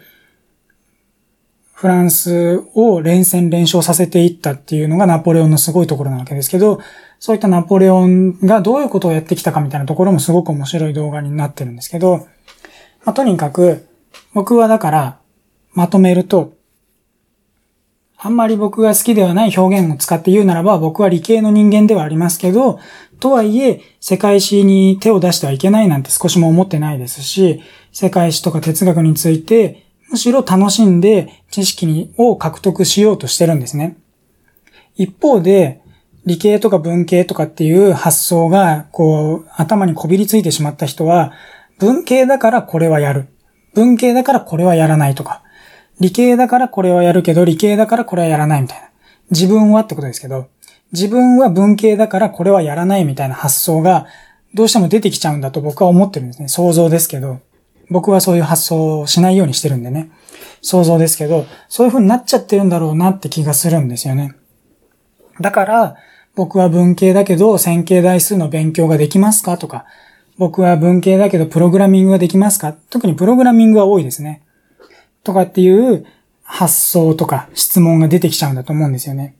[1.72, 6.80] フランスを連戦連勝させていったっていうのがナポレオンのすごいところなわけですけど、
[7.18, 12.28] そういったナポレオンがどういうことをやってきたかみたいなところもすごく面白い動画になってるんですけど、
[13.04, 13.86] まあ、とにかく、
[14.32, 15.18] 僕はだから、
[15.74, 16.55] まとめると、
[18.26, 22.80] あんまり僕が好きではない表現を使って言うならば、僕は理系の人間ではありますけど、
[23.20, 27.62] とはいえ、世界史に手を出してはいけないなんて少しも思ってないですし、
[27.92, 33.96] 世界史とか哲学について、むしろ楽しんで知識を獲得しようとしてるんですね。
[34.96, 35.80] 一方で、
[36.24, 41.32] 理系とか文系とかっていう発想が、こう、頭にこびりついてしまった人は、
[41.78, 43.28] 文系だからこれはやる。
[43.74, 45.42] 文系だからこれはやらないとか。
[46.00, 48.90] 理系だからこれはやるけど、理系だからこれはやらないみたいな。
[49.30, 50.48] 自分はってことですけど、
[50.92, 54.06] 自分は文系だからこれはやらないみたいな発想が、
[54.54, 56.48] どうしても出てきちゃうんだと僕は思ってるんですね。
[56.48, 57.40] 想像ですけど。
[57.88, 60.10] 僕はそういう発想をしないようにしてるんでね。
[60.60, 64.34] 想像ですけど、そういう風になっちゃってるんだろうなって気がするんですよね。
[65.40, 65.96] だから、
[66.34, 69.84] 僕は文系だけど線形代数の勉強ができますかとか、
[70.36, 72.74] 僕は文系だけどプログラミングができますか？
[72.90, 74.42] 特にプログラミングは多いですね。
[75.26, 76.06] とかっていう
[76.42, 79.34] 発想とか質問が出てきちゃうんだと思うんですよね。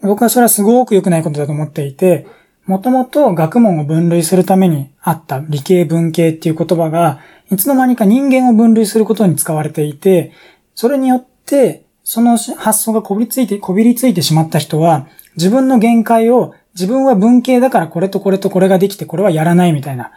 [0.00, 2.26] 僕はそれはすごく良くないことだと思っていて、
[2.66, 10.32] もともと学問を分類するためにあった理系文系っていう言葉が、いつの間にか人間を分類することに使われていて、
[10.74, 20.12] それによって、その発想がこびりついて、こびりついてしまった人は、自分の限界を、自分は文系だからこれとこれとこれができてこれはやらないみたいな。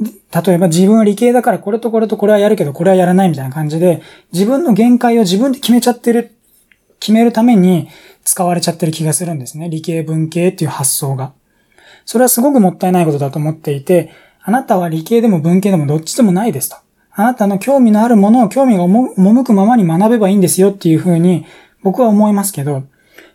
[0.00, 4.02] 例えば自分は理系だからこれとこれとこれはやるけどこれはやらないみたいな感じで、
[4.32, 6.34] 自分の限界を自分で決めちゃってる、
[6.98, 7.88] 決めるために
[8.24, 9.68] 使われちゃってる気がするんですね。
[9.68, 11.32] 理系文系っていう発想が。
[12.04, 14.10] それはすごくもったいないことだと思っていて、
[14.42, 16.76] あなたは理系でも文系でもどっちでもないですと。
[17.12, 21.46] あなたの興味のあるものを興味が赴くままに学べばいいんですよっていうふうに
[21.82, 22.82] 僕は思いますけど、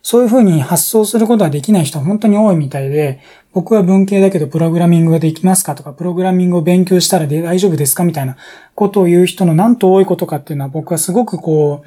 [0.02, 3.20] そういうふうに発想することはできない人本当に多いみたいで、
[3.52, 8.36] 僕は文系だけどプログラミングができますかとか、プログラミングを勉強したらで大丈夫ですかみたいな
[8.74, 11.84] ことを言う人のなんと多いことかっていうのは僕はすごくこ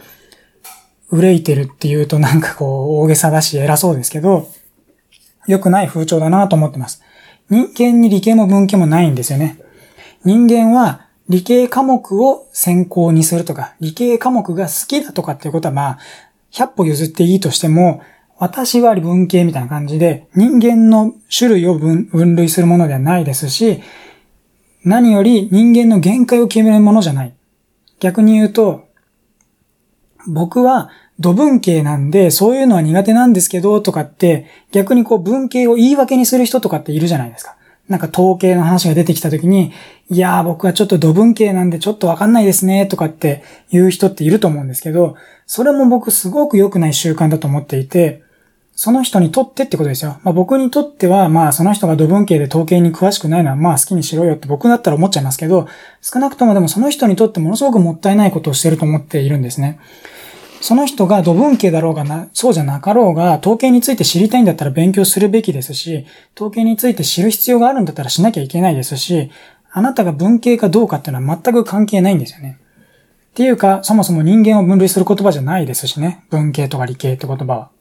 [1.10, 4.50] う、憂いてるっていうとなんかこう大げさだし偉そうですけど、
[5.48, 7.02] 良くない風潮だなと思ってます。
[7.50, 9.60] 人間に理系も文系もないんですよね。
[10.26, 16.00] 人間は理系科目を専攻にするとか、理系科目が好きだとかっていうことはまあ、
[16.52, 18.02] 100歩譲っていいとしても、
[18.44, 23.82] 私は文系みたいな感じで、人間の種類を分類するものではないですし、
[24.84, 27.34] 何より人間の限界を決めるものじゃない。
[28.02, 28.90] 逆に言うと、
[30.28, 30.90] 僕は
[31.22, 37.56] 土文系なんで、そういうのは苦手なんですけど、とかって、逆にこう文系を言い訳にする人とかっているじゃないですか。
[37.88, 39.72] なんか統計の話が出てきた時に、
[40.10, 48.23] いやー僕はちょっと土文系なんでちょっとわかんないですね、とかって言う人っていると思うんですけど、それも僕すごく良くない習慣だと思っていて、
[48.76, 50.18] その人にとってってことですよ。
[50.24, 55.68] まあ僕にとっては、まあその人が土文系で統計に詳しくないのはまあ好きにしろよって僕だったら思っちゃいますけど、
[56.02, 59.80] 少なくともでもその人にとってものすごくもったいないことをしてると思っているんですね。
[60.60, 66.06] その人が土文系だろうがな、そうじゃなかろうが、統計について知りたいんだったら勉強するべきですし、
[66.36, 69.30] 統計について知る必要があるんだったらしなきゃいけないですし、
[69.72, 72.58] あなたが文系かどうかっていうのは全く関係ないんですよね。
[73.32, 76.24] っていうか、そもそも人間を分類する言葉じゃないですしね。
[76.30, 77.73] 文系とか理系って言葉は。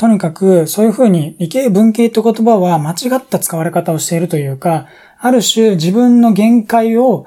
[0.00, 4.86] とにかく、そういうふうに理系文系って言葉は間違った使われ方をしているというか、
[5.18, 7.26] ある種自分の限界を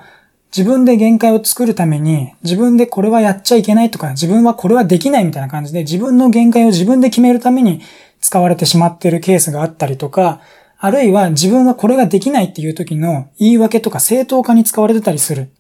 [0.51, 7.81] 自分で限界を作るために、自分でこれはやっちゃいけないとか、自分はこれはできないみたいな感じで、自分の限界を自分で決めるために
[8.19, 10.41] 使われてしまっているケースがあったりとか、
[10.79, 15.51] あるいは自分はこれができないっていう時の言い訳とか正当化に使われてたりする。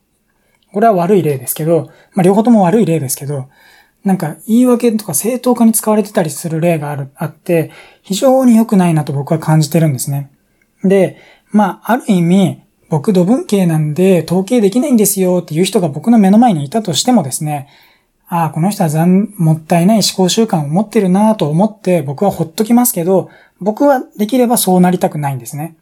[0.71, 3.49] これは悪い例ですけど、まあ両方とも悪い例ですけど、
[4.03, 10.29] なんか言い訳とか正当化に使われてたりする例がある、あって、非常に良くないなと僕は感じてるんですね。
[10.83, 11.17] で、
[11.51, 17.69] まあ、ある意味、僕土文系なんで統計できないんですよっていう人が僕の目の前にいたとしてもですね、
[18.27, 25.75] ああ、この人は残、もったいない思考習慣を持ってるなと思って僕はほっときますけど、僕はできればそうなりたくないんですね。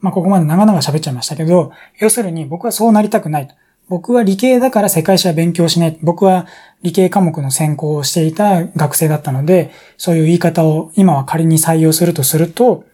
[0.00, 3.54] まあ、ここまで長々喋っちゃいましたけど、要するに僕はそうなりたくないと。
[3.88, 5.98] 僕は理系だから世界史は勉強しない。
[6.02, 6.46] 僕は
[6.82, 12.84] 理系科目の専攻をしていた学生だったので、そういう言い方を今は仮に採用するとすると、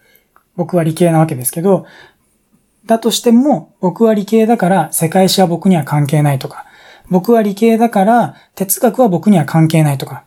[0.55, 1.85] 僕は理系なわけですけど、
[2.85, 6.65] だとしても、僕は理系だから世界史は僕には関係ないとか、
[7.09, 10.23] 僕は理系だから哲学は僕には関係ないとか、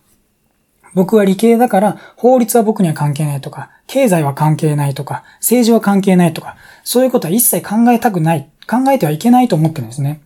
[0.94, 10.20] 僕は理系だから法律は僕には関係ないとか、経済は関係ないとか、政治は関係ないとか、そういうことは一切考えたくない、考えてはいけないと思ってるんですね。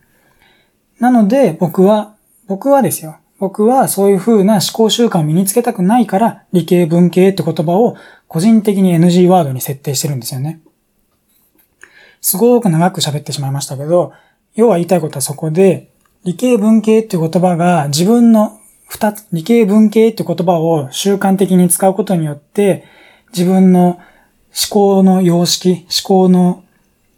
[0.99, 2.15] なので僕は、
[2.47, 3.17] 僕はですよ。
[3.39, 7.95] 僕はそういう風な思考習慣を身につけたくないから、理系文系って言葉を
[8.27, 10.59] 個人的に NG ワードに設定してるんですよね。
[12.21, 14.11] すごく長く喋ってしまいましたけど、
[14.55, 15.89] 要は言いたいことはそこで、
[16.25, 22.83] 理系文系っていう言葉が自分の二つ、理系文系って言葉を習慣的に使うことによって、
[23.31, 24.01] 自分の思
[24.69, 26.63] 考の様式、思考の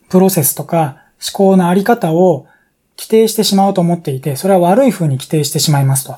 [0.09, 2.45] プロセスとか、思考のあり方を
[2.97, 6.15] 規定してしまうと思っていて、それは悪い風に規定してしまいますと。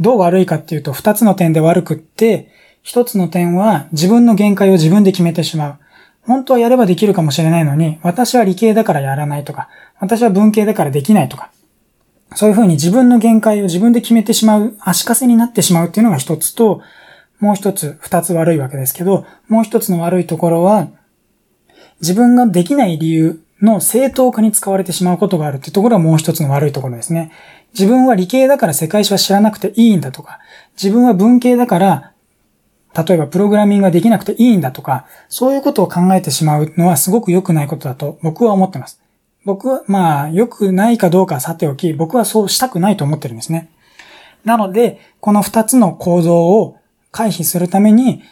[0.00, 2.48] どう悪いかっていうと、二つの点で悪くって、
[2.82, 5.78] 一つの点は自分の限界を自分で決めてしまう。
[6.22, 9.68] 本当はやればできるかもしれないのに、私は理系だからやらないとか、
[10.00, 11.50] 私は文系だからできないとか、
[12.34, 16.82] そういうふうに自分の限界を自分で決めてしまう、足かせになってしまうっていうのが一つと、
[17.40, 20.88] もう一つ、二つ悪いわけですけど、もう一つの悪いところは、
[22.00, 27.32] 自分ができない理由の正当化に使われてしまうことがあるっていうところがもう一つの悪いところですね。
[27.72, 30.38] 自分は理系だから世界史は知らなくていいんだとか、
[30.80, 32.12] 自分は文系だから
[32.94, 39.00] 例えばプログラミングができなくていいんだとか、そういうことを考えてしまうのはすごく良くないことだと僕は思ってます。
[39.44, 43.70] 僕は、まあ、良くないかどうかはさておき、僕はそうしたくないと思ってるんですね。
[44.44, 46.78] なので、この二つの構造を
[47.10, 48.22] 回避するために、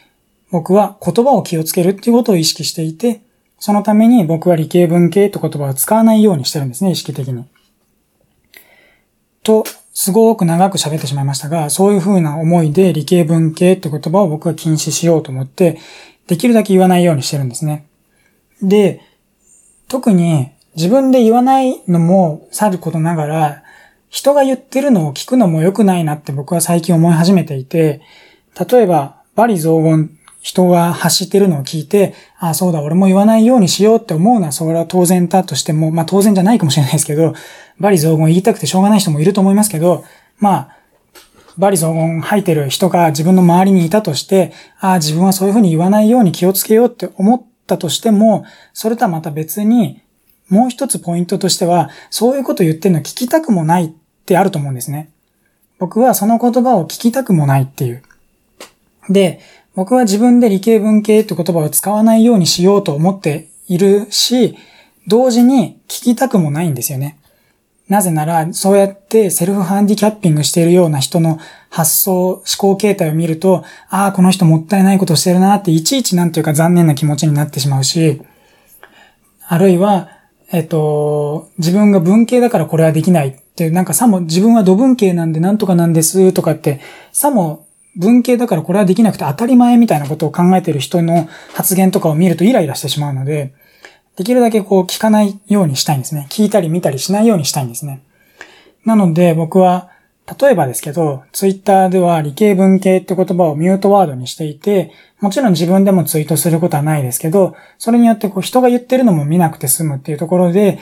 [0.50, 3.22] 僕は言葉を気をつけるっていうことを意識していて、
[3.62, 7.44] そのために僕は理系文系って言葉を使わないようにしてるんですね、意識的に。
[9.44, 9.62] と、
[9.94, 15.79] すごく長く喋ってしまいましたが、そういう風な思いで理系文系って言葉を僕は禁止しようと思って、
[16.27, 17.87] できるだけ言わないようにしてるんですね。
[18.61, 19.01] で、
[19.87, 23.62] 特に自分で言わないのもさることながら、
[24.09, 28.01] 人が言ってるのを聞くのも良くないなって僕は最近思い始めていて、
[28.68, 37.33] 例えば、バリ雑言、人が発してるのを聞いて、ああ、そうだ、俺も言わないようにしようって思うのは、それは当然だとしても、まあ当然じゃないかもしれないですけど、
[37.78, 40.05] バリ雑言言いたくてしょうがない人もいると思いますけど、
[40.38, 40.76] まあ、
[41.57, 50.02] バリ雑言吐いてる人が自分の周りにいたとして、ああ、自分はそういうふうに言わないように気をつけようって思ったとしても、それとはまた別に、
[50.48, 53.90] もう一つポイントとしては、そういうこと言ってるの聞きたくもないっ
[54.26, 55.11] てあると思うんですね。
[55.78, 58.02] 僕はその言葉を聞きたくもないっていう。
[59.09, 59.40] で、
[59.74, 64.56] 僕は自分で理系文系って言葉を使わないようにしようと思っているし、
[65.06, 67.18] 同時に聞きたくもないんですよね。
[67.88, 78.22] なぜなら、そうやってセルフハンディキャッピングしているような人の発想、思考形態を見ると、ああ、この人もったいないことしてるなって、いちいちなんていうか残念な気持ちになってしまうし、
[79.46, 80.08] あるいは、
[80.52, 86.80] えっと、自分が文系だからこれはできないっていう、なんかさも自分は土文系なんでなんとかなんですとかって、
[87.12, 93.55] さも文系だからこれはできなくて当たり前みたいなことを考えている人の発言とかを見るとイライラしてしまうので、
[94.16, 96.26] できるだけこう聞かないようにしたいんですね。
[96.31, 98.02] 聞いたり見たりしないようにしたいんですね。
[98.85, 99.90] なので僕は、
[100.40, 110.78] 例えばですけど、ツイッターでは理系文系って言葉をミュートワードにしていて、もちろん自分でもツイートすることはないですけど、それによってこう人が言ってるのも見なくて済むっていうところで、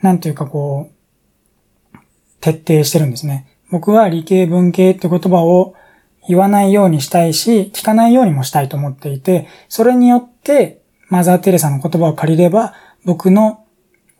[0.00, 1.98] なんていうかこう、
[2.40, 3.46] 徹底してるんですね。
[3.70, 5.74] 僕は理系文系って言葉を
[6.28, 13.64] 言わないようにしたいし、聞かないようにもしたいと思っていて、それによってマザー・テレサの言葉を借りれば、僕の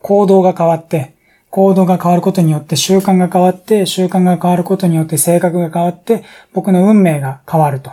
[0.00, 1.14] 行動が変わって、
[1.50, 7.92] 行動が変わることによって習慣が変わって、習慣が変わることによって性格が変わって、僕の運命が変わると。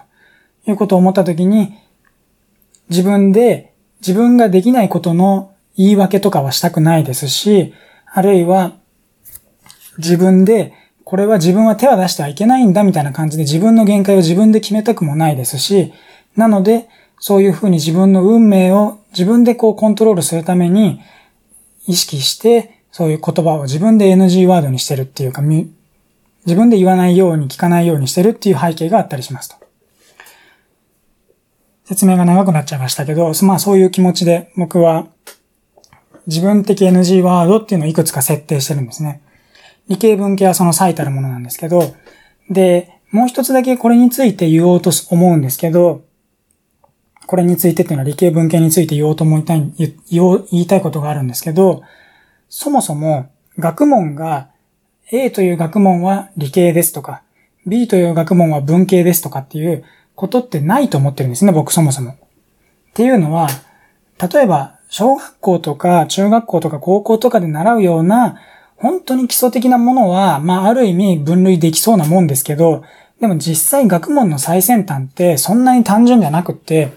[0.67, 1.77] いうことを思ったときに、
[2.89, 3.73] 自分で
[4.05, 7.73] 自分ができないことの言い訳とかはしたくないですし、
[8.11, 8.73] あるいは
[9.97, 10.73] 自分で
[11.05, 15.93] これは自分は手は出してはいけないんだみたいな感じで自分の限界を自分で決めたくもないですし、
[16.35, 16.89] なので
[17.19, 20.99] そういうふうに自分の運命を自分でこうコントロールするために
[21.87, 29.57] 意識して、そういう言葉を自分で NG ワードにしてるっていうか、自分で言わないように聞かないようにしてるっていう背景があったりしますと。
[31.83, 35.05] 説明が長くなっちゃいましたけど、まあそういう気持ちで僕は
[36.25, 39.21] 自分的 NG ワードっていうのをいくつか設定してるんですね。
[39.87, 41.95] 理系文系はその最たるものなんですけど、
[42.49, 46.03] で、もう一つだけこれについて言おうと思うんですけど、
[47.27, 49.97] これについてっていうのは理系文系について言おうと思いたい、言、
[50.51, 51.83] 言いたいことがあるんですけど、
[52.49, 54.49] そもそも学問が
[55.11, 57.23] A という学問は理系ですとか、
[57.65, 59.83] B という学問は文系ですとかっていう
[60.15, 62.11] ことってないと思ってるんですね、僕そもそも。
[62.11, 62.15] っ
[62.93, 63.47] ていうのは、
[64.31, 68.39] 例えば、小学校とか中学校とか高校とかで習うような、
[68.77, 72.83] 本当に基礎的なものは、まあある意味分類できそうなもんですけど、
[73.19, 76.91] でも実際学問の最先端ってそんなに単純じゃなくって、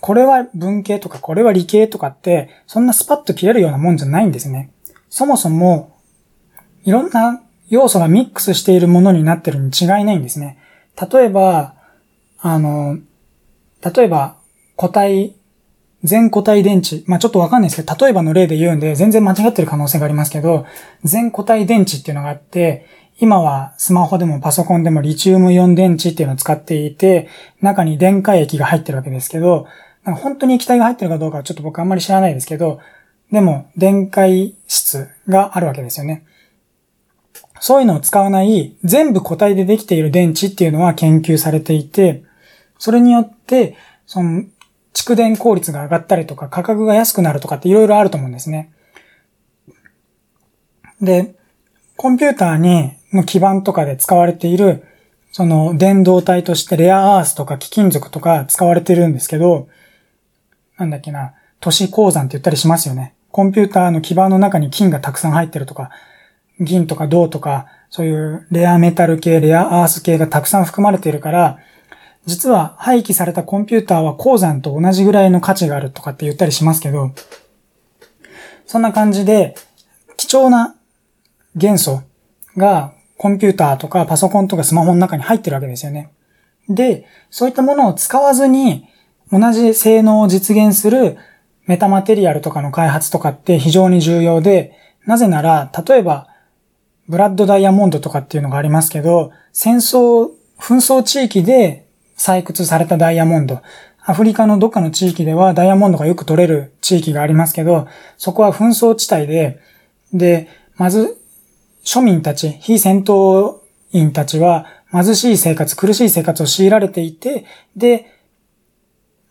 [0.00, 4.70] これは文系とかこれは理系とかって、そんなスパッと切れるようなもんじゃないんですね。
[5.10, 5.96] そもそも、
[6.84, 10.58] いろんな要素がミックスしているものになってるに違いないんですね。
[11.12, 11.74] 例えば、
[12.40, 12.98] あの、
[13.82, 14.36] 例えば、
[14.76, 15.34] 固体、
[16.04, 17.02] 全固体電池。
[17.06, 20.66] まあ、ちょっとわかんないですけど、例えばの例で言うんで、全然間違ってる可能性がありますけど、
[21.02, 22.86] 全固体電池っていうのがあって、
[23.20, 27.28] 今はスマホでもパソコンでもリチウムイオン電池っていうのを使っていて、
[27.60, 29.66] 中に電解液が入ってるわけですけど、
[30.04, 32.78] なんか本当に液体が入ってるかどうかはちょっと僕あんまり知らないですけど、
[33.32, 36.24] でも電解質があるわけですよね。
[37.60, 42.22] そういうのを使わない全部固体でできている電池っていうのは研究されていて、
[42.78, 43.76] それによって、
[44.06, 44.44] その、
[44.94, 48.72] 蓄電効率が上がったりとか価格が安くなるとかっていろいろあると思うんですね。
[51.00, 51.34] で、
[51.96, 54.84] コンピューターに、の基板とかで使われている、
[55.32, 59.68] その電動体としてレアアースとか貴金属とか使われてるんですけど、
[60.76, 63.14] なんだっけな、都市鉱山って言ったりしますよね。
[63.30, 65.90] コンピューターの基板の中に金がたくさん入ってるとか、
[66.60, 71.58] 銀とか銅とか、そういうレアメタル系、レアアース系がたくさん含まれているから、
[72.28, 77.12] 実は廃棄されたコンピューターは鉱山と同じぐらいの価値があるとかって言ったりしますけど、
[78.66, 79.54] そんな感じで、
[80.18, 80.76] 貴重な
[81.56, 82.02] 元素
[82.58, 86.10] がコンピューターとかパソコンとかスマホの中に入ってるわけですよね。
[86.68, 88.86] で、そういったものを使わずに
[89.32, 91.16] 同じ性能を実現する
[91.66, 94.76] メタマテリアルとかの開発とかって非常に重要で、
[95.06, 96.28] なぜなら、例えば、
[97.08, 101.87] ブラッドダイヤモンドとかっていうのがありますけど、戦争、紛争地域で
[102.18, 103.62] 採掘されたダイヤモンド。
[104.04, 109.60] アフリカのどっかの地域ではダイヤモンドがよく取れる地域がありますけど、そこは紛争地帯で、
[110.12, 111.18] で、まず
[111.84, 113.58] 庶民たち、非戦闘
[113.92, 117.44] 員たちは貧しい生活、苦しい生活を強いられていて、
[117.76, 118.06] で、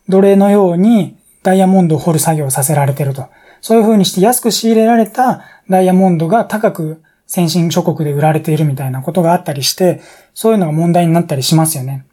[0.08, 3.28] 奴隷のようにダイヤモンドを掘る作業をさせられてると。
[3.62, 10.02] そういう風にして安く仕入れられたダイヤモンドが高く先進諸国で売られているみたいなことがあったりして、
[10.34, 12.06] そういうのが問題になったりしますよね。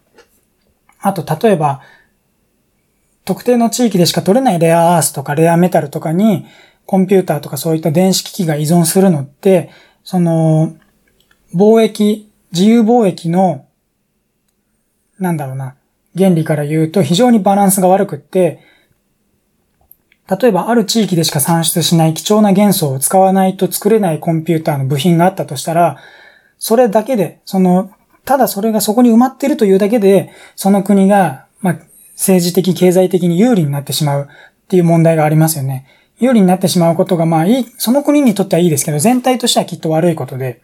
[1.04, 1.82] あと、例えば、
[3.26, 6.46] 特定の地域でしか取れないレアアースとかレアメタルとかに、
[6.86, 9.70] コンピューターとかそういった電子機器が依存するのって、
[10.02, 10.74] その、
[11.54, 13.66] 貿易、自由貿易の、
[15.18, 15.76] なんだろうな、
[16.16, 18.60] 原理から言うと非常にバランスが悪くって、
[20.40, 25.98] 例えばある地域でしか産出しない貴重な元素を使わないと作れないコンピューターの部品があったとしたら、
[26.58, 27.90] それだけで、その、
[28.24, 31.78] ただそれがそこに埋まってるというだけで、その国が、まあ、
[32.14, 35.86] 政治的、経済的に有利になってしまうっていう問題がありますよね。
[36.18, 40.62] 有利になってしまうことが、まあいい、その国にとってはいいですけど、全体としてはきっと悪いことで。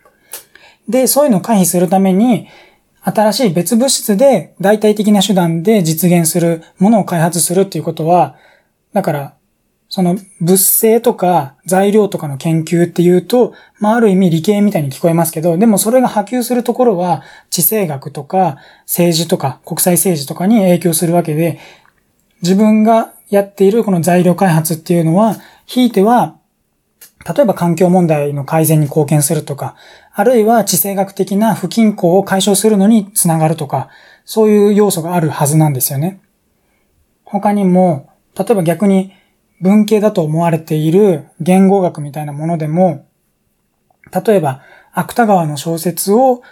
[0.88, 2.48] で、そういうのを回避するために、
[3.02, 8.36] 新しい別物質で代替的な手段で実現するものを開発するっていうことは、
[8.92, 9.34] だから、
[9.90, 21.58] その物性とか材料とかの研究っていうと、まあある意味理系みたいに聞こえますけど、でもそれが波及するところは地政学とか政治とか国際政治とかに影響するわけで、
[22.40, 25.36] 自分がやっているこの材料開発っていうのは、
[25.66, 26.36] ひいては、
[27.26, 29.74] 例えば環境問題の改善に貢献するとか、
[30.12, 33.88] あるいは地政学的な不均衡を解消するのにつながるとか、
[34.24, 36.20] そういう要素があるはずなんですよね。
[37.24, 39.12] 他にも、例えば逆に
[39.60, 43.06] 文系だと思われている言語学みたいなものでも、
[44.26, 46.42] 例えば芥川の小説を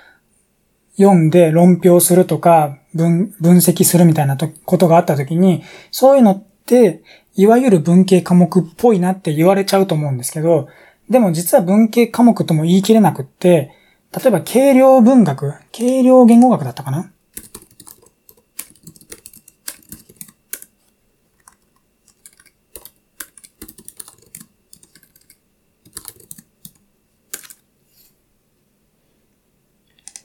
[0.96, 7.02] 読んで論評するとか、分、分析するみたいなことがあったときに、そういうのって、
[7.36, 10.68] いわゆる文系科目っぽいなって言われちゃうと思うんですけど、
[11.09, 13.72] でも実は文系科目とも言い切れなくって、
[14.12, 17.12] 例えば軽量文学、軽量言語学だったかな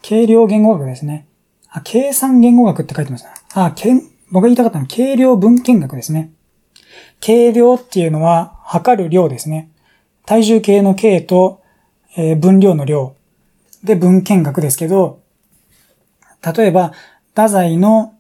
[0.08, 1.28] 軽量言語学ですね。
[1.70, 3.32] あ、計算言語学って書いてますね。
[3.54, 4.02] あ、けん、
[4.32, 6.32] 僕が言いたかったのは軽量文献学ですね。
[7.26, 9.72] 軽量っていうのは測る量ですね。
[10.26, 11.62] 体重計の計と、
[12.18, 13.16] えー、分量の量
[13.84, 15.22] で文献学ですけど、
[16.56, 16.92] 例えば、
[17.30, 18.14] 太宰の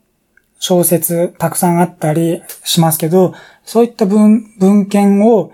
[0.57, 3.33] 小説たくさんあったりしますけど、
[3.65, 5.51] そういった文、文献を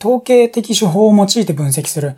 [0.00, 2.16] 統計的手法を用いて分析する。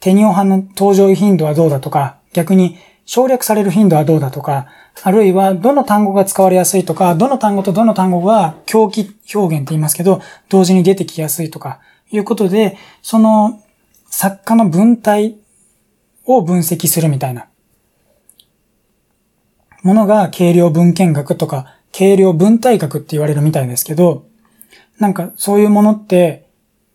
[0.00, 4.66] テニオ派の登場頻度はどうだとか、逆に省略される頻度はどうだとか、
[5.02, 11.80] あるいはどの単語が使われやすいとか、どの単語とどの単語が狂気表現って言いますけど、同時に出てきやすいとか、
[12.10, 13.60] いうことで、その
[14.06, 15.36] 作家の文体
[16.26, 17.46] を分析するみたいな。
[19.82, 24.24] ものが軽量文献学とか、軽量文体学って言われるみたいですけど、
[24.98, 26.46] なんかそういうものって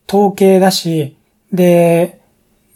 [0.07, 1.17] 統計だし、
[1.51, 2.21] で、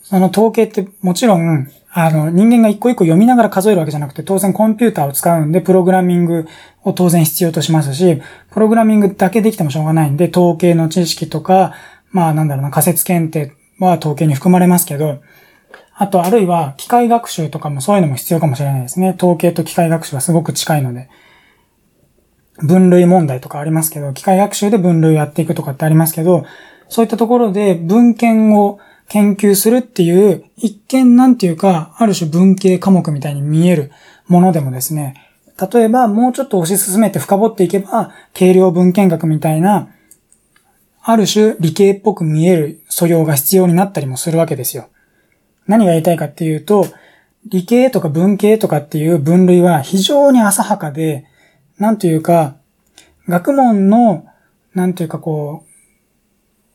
[0.09, 6.47] その統計ってもちろん、あの、人間が一個一個読みながら数えるわけじゃなくて、当然コンピューターを使うんで、プログラミング
[6.83, 8.19] を当然必要としますし、
[8.51, 11.75] プログラミングだけできてもしょうがないんで、統計の知識とか、
[12.09, 15.21] まあなんだろうな、仮説検定は統計に含まれますけど、
[15.93, 19.13] あと、あるいは、機械学習とかもそういうのも必要かもしれないですね。
[19.15, 21.09] 統計と機械学習はすごく近いので。
[22.61, 26.45] 分類問題とかありますけど、機械学習で分類やっていくとかってありますけど、
[26.87, 28.79] そういったところで文献を
[29.09, 33.91] 研究するっていう、一見なんていうか、ある種文系科目みたいに見える
[34.27, 35.15] ものでもですね、
[35.71, 39.89] 例えばもうちょっと推し進めて深掘っていけば、軽量文献学みたいな、
[41.01, 44.89] ある種理系っぽく見える素養が必要になったりもするわけですよ。
[45.67, 46.87] 何が言いたいかっていうと、
[47.47, 51.25] 理系とか文系とかっていう分類は非常に浅はかで、
[51.77, 52.55] なんというか、
[53.27, 54.25] 学問の、
[54.73, 55.68] なんというかこう、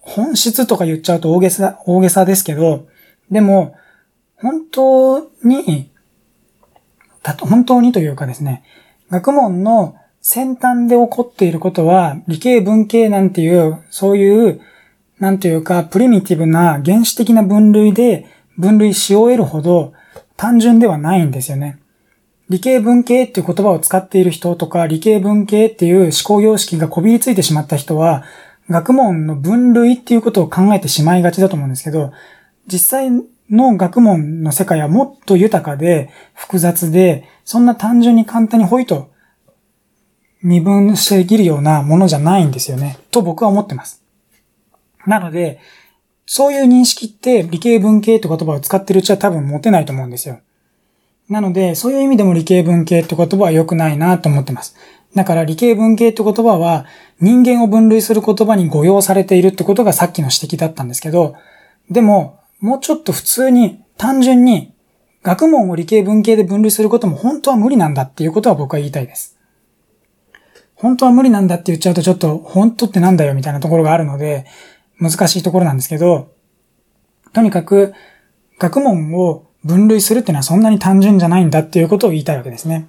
[0.07, 2.87] 本質とか言っちゃうと大げさ、大げさですけど、
[3.31, 3.75] でも、
[4.37, 5.91] 本当に、
[7.23, 8.63] たと、本当にというかですね、
[9.11, 14.61] 学問の先端で起こっていることは、理系文系なんていう、そういう、
[15.19, 18.27] なんというか、プリミティブな原始的な分類で
[18.59, 19.93] 分類し終えるほど
[20.37, 21.79] 単純ではないんですよね。
[22.51, 28.25] 理系文系っていう言葉を使っている人とか、理系文系っていう思考様式がこびりついてしまった人は、
[28.71, 32.13] 学問の分類っていうことを考えてしまいがちだと思うんですけど、
[32.67, 33.11] 実際
[33.51, 39.13] の学問の世界はもっと豊かで複雑で、そんな単純に簡単にほいと
[40.43, 42.99] 身分してできるようなものじゃないんですよね。
[43.11, 44.03] と僕は思ってます。
[45.07, 45.61] なので、
[46.27, 50.41] そういう認識って理系文系って言葉を使ってるうちは多分持てないと思うんですよ。
[51.29, 54.77] なので、そういう意味でも理系文系って言葉は良くないなと思ってます。
[55.15, 56.87] だから理系文系って言葉は
[57.21, 61.37] 人間を分類する言葉に誤用されているってことがさっきの指摘だったんですけど、
[61.91, 64.75] でも、もうちょっと普通に単純に
[65.23, 69.39] 学問を理系文系で分類することも本当は無理なんだっていうことは僕は言いたいです。
[70.75, 74.45] 本当は無理なんだって言っちゃうとちょっと本当ってなんだよみたいなところがあるので
[75.01, 76.33] 難しいところなんですけど、
[77.33, 77.95] とにかく
[78.59, 82.89] 学問を分類するっていうのはそんなに単純じゃないんだっていうことを言いたいわけですね。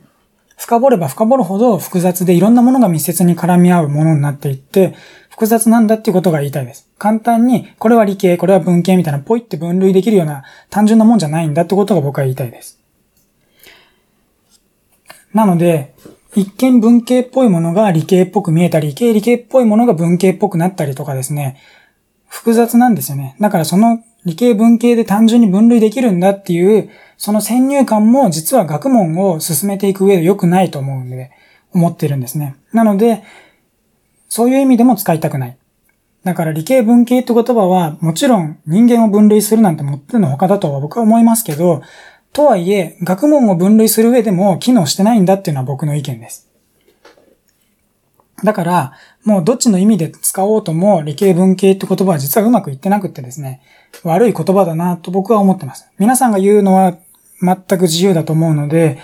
[0.57, 4.95] 深掘れば深掘るほど複雑でいろんなものが密接に絡み合うものになっていって、
[5.29, 6.89] 複雑なんだっていうことが言いたいです。
[6.97, 12.79] 簡単に、これは理系、これは文系みたいなポイって分類できるような単純なもんじゃないんだってことが僕は言いたいです。
[15.33, 15.93] なので、
[16.35, 21.57] 一見文系っぽいものが理系っぽく見えたり、理系理系っぽいものが文系っぽくなったりとかですね、
[22.27, 23.35] 複雑なんですよね。
[23.41, 31.31] だからその理系文系で単純に分類できるんだっていうその先入観も実は学問を進めていく上で良くないと思うんで、
[31.73, 32.55] 思ってるんですね。
[32.73, 33.23] なので、
[34.29, 35.57] そういう意味でも使いたくない。
[36.23, 41.83] だから理系文系って言葉はもちろん人間を分類するなんてもってのほかだとは僕は思いますけど、
[42.33, 46.49] とはいえ学問を分類する上でも機能してないんだっていうのは僕の意見です。
[48.43, 53.61] だから、もうどっちの意味で使おうとも理系文系って言葉は実はうまくいってなくてですね、
[54.03, 55.87] 悪い言葉だなと僕は思ってます。
[55.97, 56.97] 皆さんが言うのは
[57.41, 58.97] 全く自由だと思うので、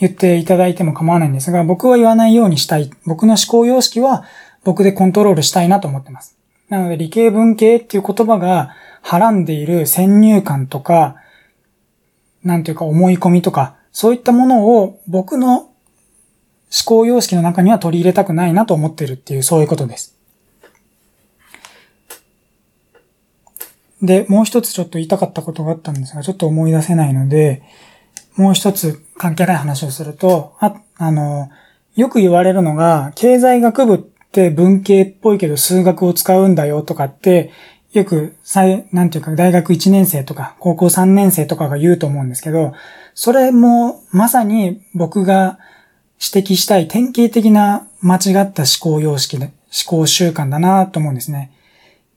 [0.00, 2.90] 言っていただいても構わないんですが、僕は言わないようにしたい。
[3.06, 4.24] 僕の思考様式は
[4.64, 6.36] 僕でコントロールしたいなと思ってます。
[6.68, 11.16] なので理系文系っていう言葉がはらんでいる先入観とか、
[12.42, 15.70] なんていうか思い込みとか、そういったものを僕の
[16.74, 20.18] 思考様式の中には取り入れたくないなと思ってるっていう、そういうことです。
[24.02, 27.62] で、もう一つちょっと言いたかったことがあったんですが、ちょっと思い出せないので、
[28.36, 31.48] もう一つ関係ない話をすると、あ、あの、
[31.94, 37.52] よく言われるのが、経済学部って文系っぽいけど数学を使うんだよとかって、
[37.92, 38.34] よく、
[38.90, 42.72] なんていうか、大学1年生とか、高校3年生とかが言うと思うんですけど、
[43.14, 45.60] それもまさに僕が
[46.32, 49.52] 指摘したい典型的な間違った思考様式で、思
[49.86, 51.50] 考習慣だなと思うんですね。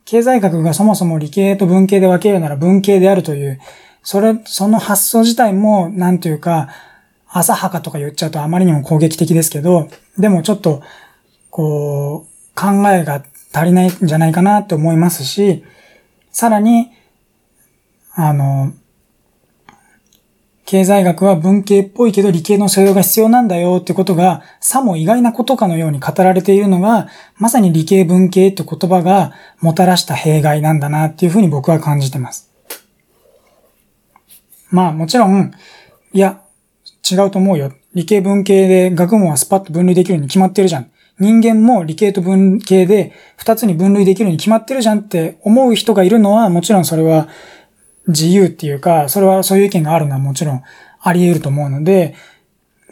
[0.06, 3.60] 経済学がそもそも理系と文系で分けるなら文系であるという、
[4.04, 6.70] それ、その発想自体も、なんというか、
[7.28, 10.82] 浅はかとか言っちゃうとあまりにも攻撃的ですけど、でもちょっと、
[11.50, 15.64] こう、考えが足りないんじゃないかなって思いますし、
[16.32, 16.92] さらに、
[18.14, 18.72] あの、
[20.68, 27.08] 経済学は文系っぽいけど理系の素養が必要なんだよってことが、さも意外なことかのように語られているのが、
[27.38, 32.52] まさに理系文系って言葉がもたらした弊害なんだなっていうふうに僕は感じてます。
[34.70, 35.54] まあもちろん、
[36.12, 36.42] いや、
[37.10, 37.72] 違うと思うよ。
[37.94, 40.92] 理系文系で学問はスパッと分類できるに決まってるじゃん。
[41.18, 47.30] 人間も理系と文系で二つに分類できるに決まってるじゃんって思う人がいるのはもちろんそれは
[48.08, 50.64] 自由っていうか、それはそういう意見があるのはもちろん
[51.02, 52.16] あり得ると思うので、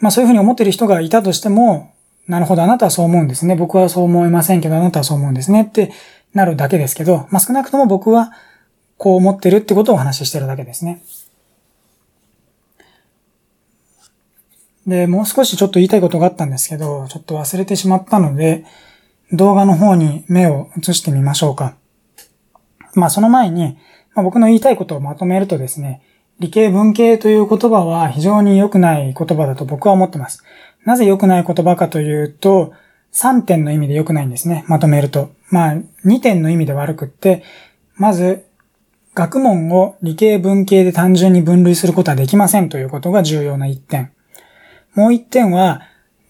[0.00, 1.92] まあそういうふうに思ってる人がいたとしても、
[2.28, 3.56] なるほど、あなたはそう思うんですね。
[3.56, 5.92] 僕はそう思いませんけど、あなたはそう思うんですねって
[6.34, 8.32] なるだけですけど、まあ少なくとも僕は
[8.98, 11.02] こう思ってるってことをお話ししてるだけですね。
[14.86, 18.64] で、もう少しちょっと言いたいことがあったんですけど、ちょっと忘れてしまったので、
[19.32, 21.76] 動画の方に目を移してみましょうか。
[22.94, 23.78] まあその前に、
[24.16, 26.02] まあ、僕の言いたいことをまとめるとですね、
[26.40, 30.42] 理系文系という言葉は非常に良くない言葉だと僕は思ってます。
[30.84, 32.72] なぜ良くない言葉かというと、
[33.12, 34.64] 3点の意味で良くないんですね。
[34.68, 35.30] まとめると。
[35.50, 37.44] まあ、2点の意味で悪くって、
[37.96, 38.44] まず、
[39.14, 44.12] 学問を理系文系で単純に分類することはできませんということが重要な1点。
[44.94, 45.82] もう1点は、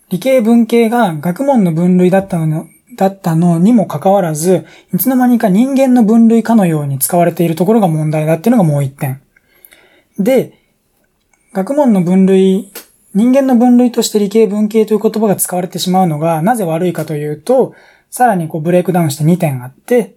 [0.09, 9.22] 理系文系が学問の分類だったのだったのにもかかわらず、いつの間にか人間の分類かのように使われているところが問題だっていうのがもう1点。
[10.18, 10.59] で、
[11.53, 12.72] 学問の分類
[13.14, 17.74] 人間の分類として理系文系という言葉が使われてしまうのがなぜ悪いかというと、
[18.11, 20.16] さらにこうブレイクダウンして2点あって、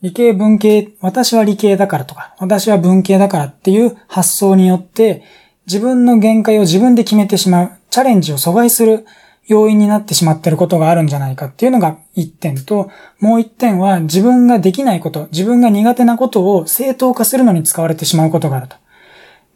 [0.00, 5.24] 理系文系、私は理系だからとか、私は文系だからっていう発想によって、
[5.66, 9.04] 自分の限界を自分で決めてしまう、チャレンジを阻害する
[9.48, 18.76] 要因になってしまってることがあるんじゃないかっていうのが1点と、もう1点は自分ができないこと、自分が苦手なことを正当化するのに使われてしまうことがあると。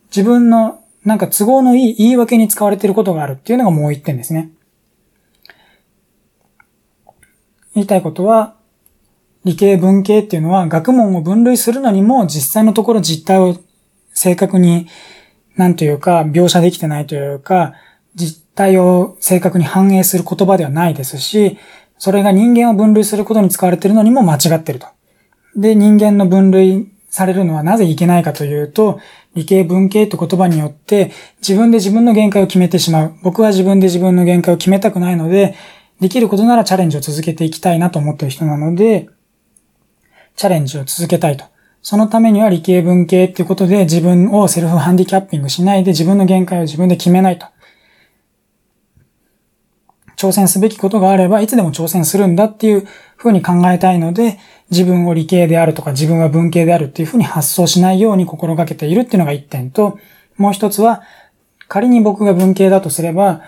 [0.08, 4.50] 自分のなんか都合のいい言い訳に使われていることがあるっていうのがもう一点ですね。
[7.74, 8.54] 言いたいことは、
[9.44, 13.58] 理系文系っていうのは学問を分類するのにも実際のところ実態を
[14.14, 14.86] 正確に、
[15.56, 17.74] なんというか描写できてないというか、
[18.54, 21.58] 態を正確に反映する言葉ではないですし、
[21.98, 24.86] それが人間を分類することに使われているのにも間違ってると。
[25.56, 28.98] で、人間の分類されるのはなぜいけないかというと、
[29.34, 33.14] 理系文系って言葉によって自分で自分の限界を決めてしまう。
[33.22, 35.54] 僕は自分で自分の限界を決めたくないので、
[36.00, 39.08] できることならチャレンジを続けていきたいなと思っている人なので、
[40.34, 41.44] チャレンジを続けたいと。
[41.82, 47.46] そのためには理系文系っていうことで自分をセルフハンディキャッピングしないで自分の限界を自分で決めないと。
[50.22, 54.38] 挑戦すべきことがあればいつでも挑戦するんだっていうふうに考えたいので、
[54.70, 59.98] 自分を理系であるとか自分は文系であるっていうふうに発想しないように心がけているっていうのが一点と、
[60.36, 61.02] もう一つは、
[61.68, 63.42] 仮に僕が文系だとすれば、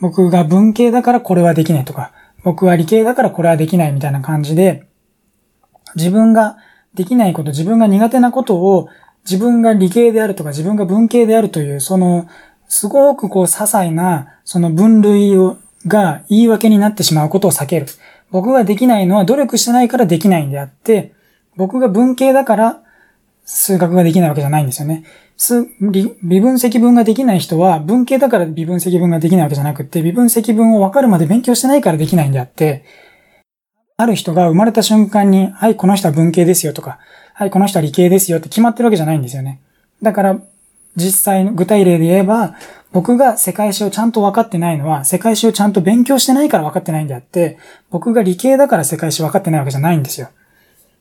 [0.00, 2.12] 僕が文系だからこれはできないとか、
[2.44, 4.86] 僕は理系だからこれはできないみたいな感じで、
[5.96, 6.56] 自分が
[6.94, 8.88] できないこと、自分が苦手なことを
[9.24, 12.28] 自分が理系であるとか自分が文系であるという、その、
[12.68, 15.56] すごくこう、些細な、その分類を、
[15.86, 17.86] が言い訳になってしまうことを避ける。
[18.30, 21.12] 僕ができないのは努力してないからできないんであって、
[21.56, 22.82] 僕が文系だから
[23.44, 25.04] 数学ができないわけじゃないんですよね。
[25.82, 32.84] 微分積分ができない人は文系だから微分積分ができないわけじゃなくて、微分積分を分かるまで勉強してないからできないんであって、
[33.98, 36.98] ある人が生まれた瞬間に、はい、この人は文系ですよとか、
[37.32, 39.60] はい、この人は理系ですよって決まってるわけじゃないんですよね。
[40.02, 40.40] だから、
[40.96, 42.54] 実際の具体例で言えば、
[42.92, 47.58] 僕が世界史をちゃんと分かってないのは、世界史をちゃんと勉強してないから分かってないんであって、
[47.90, 50.28] 僕が理系だから世界史分かってないわけじゃないんですよ。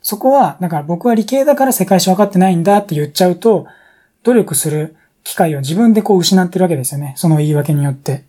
[0.01, 3.65] そこは、だから僕は理系だから世界史分かってないんだって言っちゃうと、
[4.23, 7.13] 努力する機会を自分でこう失ってるわけですよね。
[7.17, 8.23] その言い訳によって。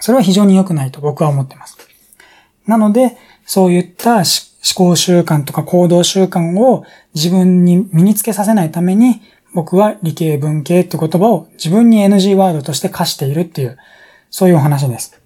[0.00, 1.76] それは非常に良くないと僕は思ってます。
[2.66, 4.24] なので、そういった思
[4.74, 6.84] 考習慣とか行動習慣を
[7.14, 9.22] 自分に身につけさせないために、
[9.52, 13.78] 僕は理系文系って言葉を自分に NG ワードとして課しているっていう、
[14.30, 15.20] そういうお話です。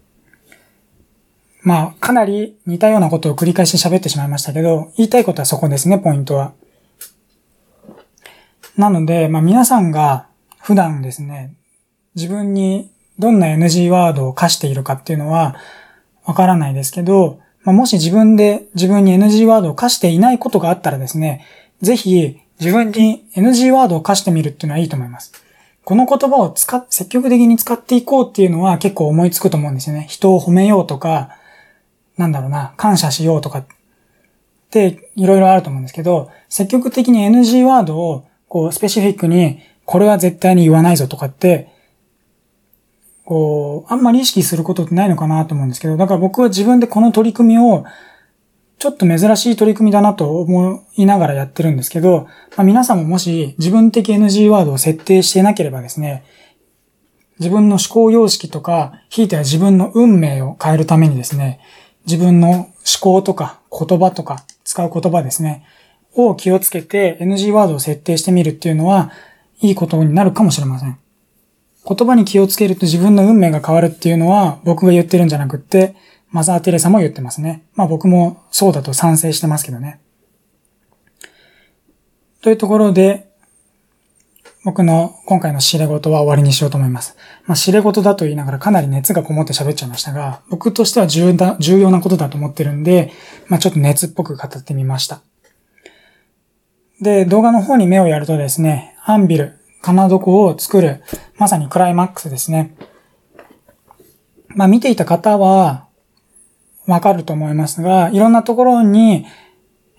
[1.63, 6.53] まあ、かなり似たようなことを繰り返し喋ってしまいましたけど、言いたいことはそこですね、ポイントは。
[8.77, 10.27] なので、まあ皆さんが
[10.61, 11.55] 普段ですね、
[12.15, 15.57] 自分にどんな NG ワードを課しているかっていうのは
[16.25, 21.47] わからないですけど、まあ、もし自分で自分に NG ワードを課していないことがあったらですね、
[21.81, 25.33] ぜひ自分に NG ワードを課してみるっていうのはいいと思います。
[25.85, 30.07] この言葉を使っ、積極的に使っていこうっていうのは結構思いつくと思うんですよね。
[30.09, 31.37] 人を褒めようとか、
[32.17, 33.67] なんだろうな、感謝しようとかっ
[34.71, 41.69] ていろいろあると思うんですけど、積極的に NG ワードをこうスペシフィックにこれは絶対に言わないぞとかって、
[43.25, 47.85] こう、あんまり意識することってないのかなと思うんですけど、だから僕は自分でこの取り組みを
[48.79, 56.25] ちょっと珍しい取り組みだなと思いながらやってるんですけど、まあ、皆さんももし自分的 NG ワードを設定していなければですね、
[57.39, 61.61] 自分の思考様式とか、ひいては自分の運命を変えるためにですね、
[62.07, 62.69] 自分の思
[63.01, 65.67] 考とか言葉とか使う言葉ですね、
[66.15, 69.11] を気をつけて NG ワードを設定してみるっていうのは、
[69.61, 70.99] いいことになるかもしれません。
[71.87, 75.95] 言葉に気をつけると自分の運命が変わるっていうのは僕が言ってるんじゃなくって、
[76.35, 77.65] マザー・テレサも言ってますね。
[77.77, 80.01] まあ僕もそうだと賛成してますけどね。
[82.43, 83.31] というところで、
[84.65, 87.17] 僕の今回の知れ事は終わりにしようと思います。
[87.47, 93.13] まあ、知れ事だと言いながらかなり熱がこもって喋っちゃいましたが、僕としては重重要なことだと思ってるんで、
[93.47, 95.21] まあ、ちょっと熱っぽく語ってみました。
[97.01, 101.05] で、動画の方に目をやるとですね、アンビル、金床を作る、
[101.37, 102.75] まさにクライマックスですね。
[104.49, 105.94] まあ、見ていた方は、
[106.87, 109.27] わかると思いますが、いろんなところに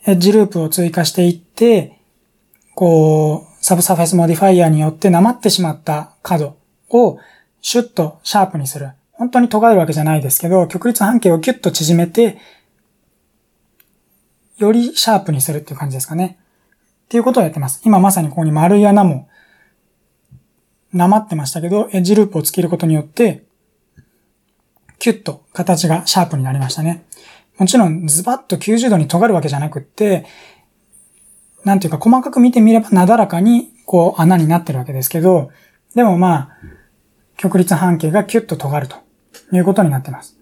[0.06, 2.00] edge loop を追加していって、
[2.76, 6.58] こう、 subsurface modifier によってなまってしまった角
[6.90, 7.18] を
[7.62, 8.92] シュッとシャープにする。
[9.14, 12.38] 本当に尖るわけじゃないですけど、曲率半径をキュッと縮めて、
[14.58, 16.38] よりシャープにするっていう感じですかね。
[17.06, 17.82] っていうことをやってます。
[17.84, 19.28] 今まさにここに丸い穴も、
[20.94, 23.45] なまってましたけど、エッジループをつけることによって、
[25.00, 27.06] キュッと形がシャープになりましたね。
[27.58, 30.26] もちろんズバッと90度に尖るわけじゃなくって、
[31.64, 35.52] なんていうか細かく見てみればなだらかにこう穴になってるわけですけど、
[35.96, 36.50] でもまあ、
[37.38, 38.98] 極率半径がキュッと尖ると
[39.52, 40.38] いうことになってます。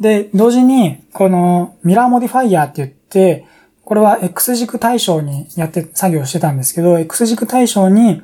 [0.00, 3.46] で、同時に、この mirror modifier って言って、
[3.84, 8.22] これは X 軸対象にやって作業してたんですけど、X 軸対象に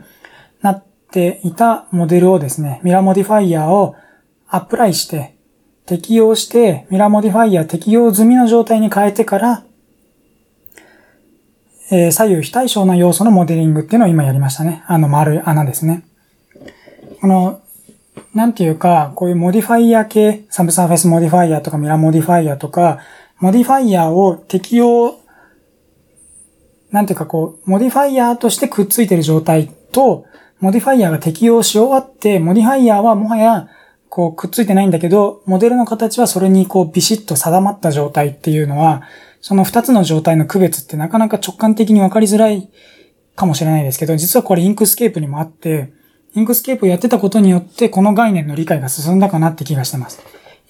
[0.62, 3.94] なっていたモデルをですね、 mirror modifier を
[4.48, 5.36] apply して、
[5.86, 9.64] 適用して、 mirror modifier 適用済みの状態に変えてから、
[11.90, 14.84] えー、左右非対称な要素のモデリングっていうのを今やりましたね。
[14.86, 16.04] あの丸い穴ですね。
[17.20, 17.62] この、
[18.34, 22.98] なんていうか、こういうモディファイヤー系、サブサーフェスモディファイヤーとかミラーモディファイヤーとか、
[23.40, 25.18] モディファイヤーを適用、
[26.90, 30.26] なんていうかこう、モディファイヤーとしてくっついてる状態と、
[30.60, 33.68] モディファイヤーが適用し終わって、モディファイヤーはもはや、
[34.08, 39.02] こう、くっついてないんだけど、モデルの形はそれにこう、ビシッと定まった状態っていうのは、
[39.40, 42.68] その二つの状態の区別ってなかなか直感的に分かりづらい
[43.36, 45.92] かもしれないですけど、実はこれインクスケープにもあって、
[46.34, 50.20] インクスケープをやってたことによってこの概念の理解が進んだかなって気がしてます。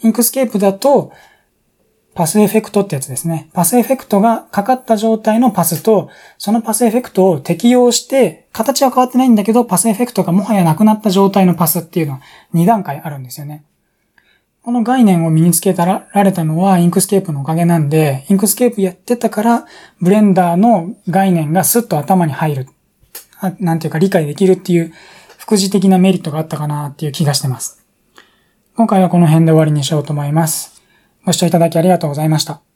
[0.03, 1.13] インクスケープだと、
[2.19, 3.49] パスエフェクトってやつですね。
[3.53, 12.21] パスエフェクトがかかった状態のパスと、そのパスエフェクトを適用して、形は変わってないんだけど、パスエフェクトがもはやなくなった状態のパスっていうのは
[12.55, 13.63] 2段階あるんですよね。
[14.63, 19.67] この概念を身につけたらられたのはインクスケープのおかげなんで、インクスケープやってたから、
[20.01, 22.69] ブレンダーの概念がスッと頭に入る。
[23.61, 24.93] なんていうか理解できるっていう
[25.37, 27.81] 副次的なメリットがあったかなっていう気がしてます。
[28.75, 30.78] 今回はこの辺で終わりにしようと思います。
[31.25, 32.68] ご視聴いただきありがとうございました。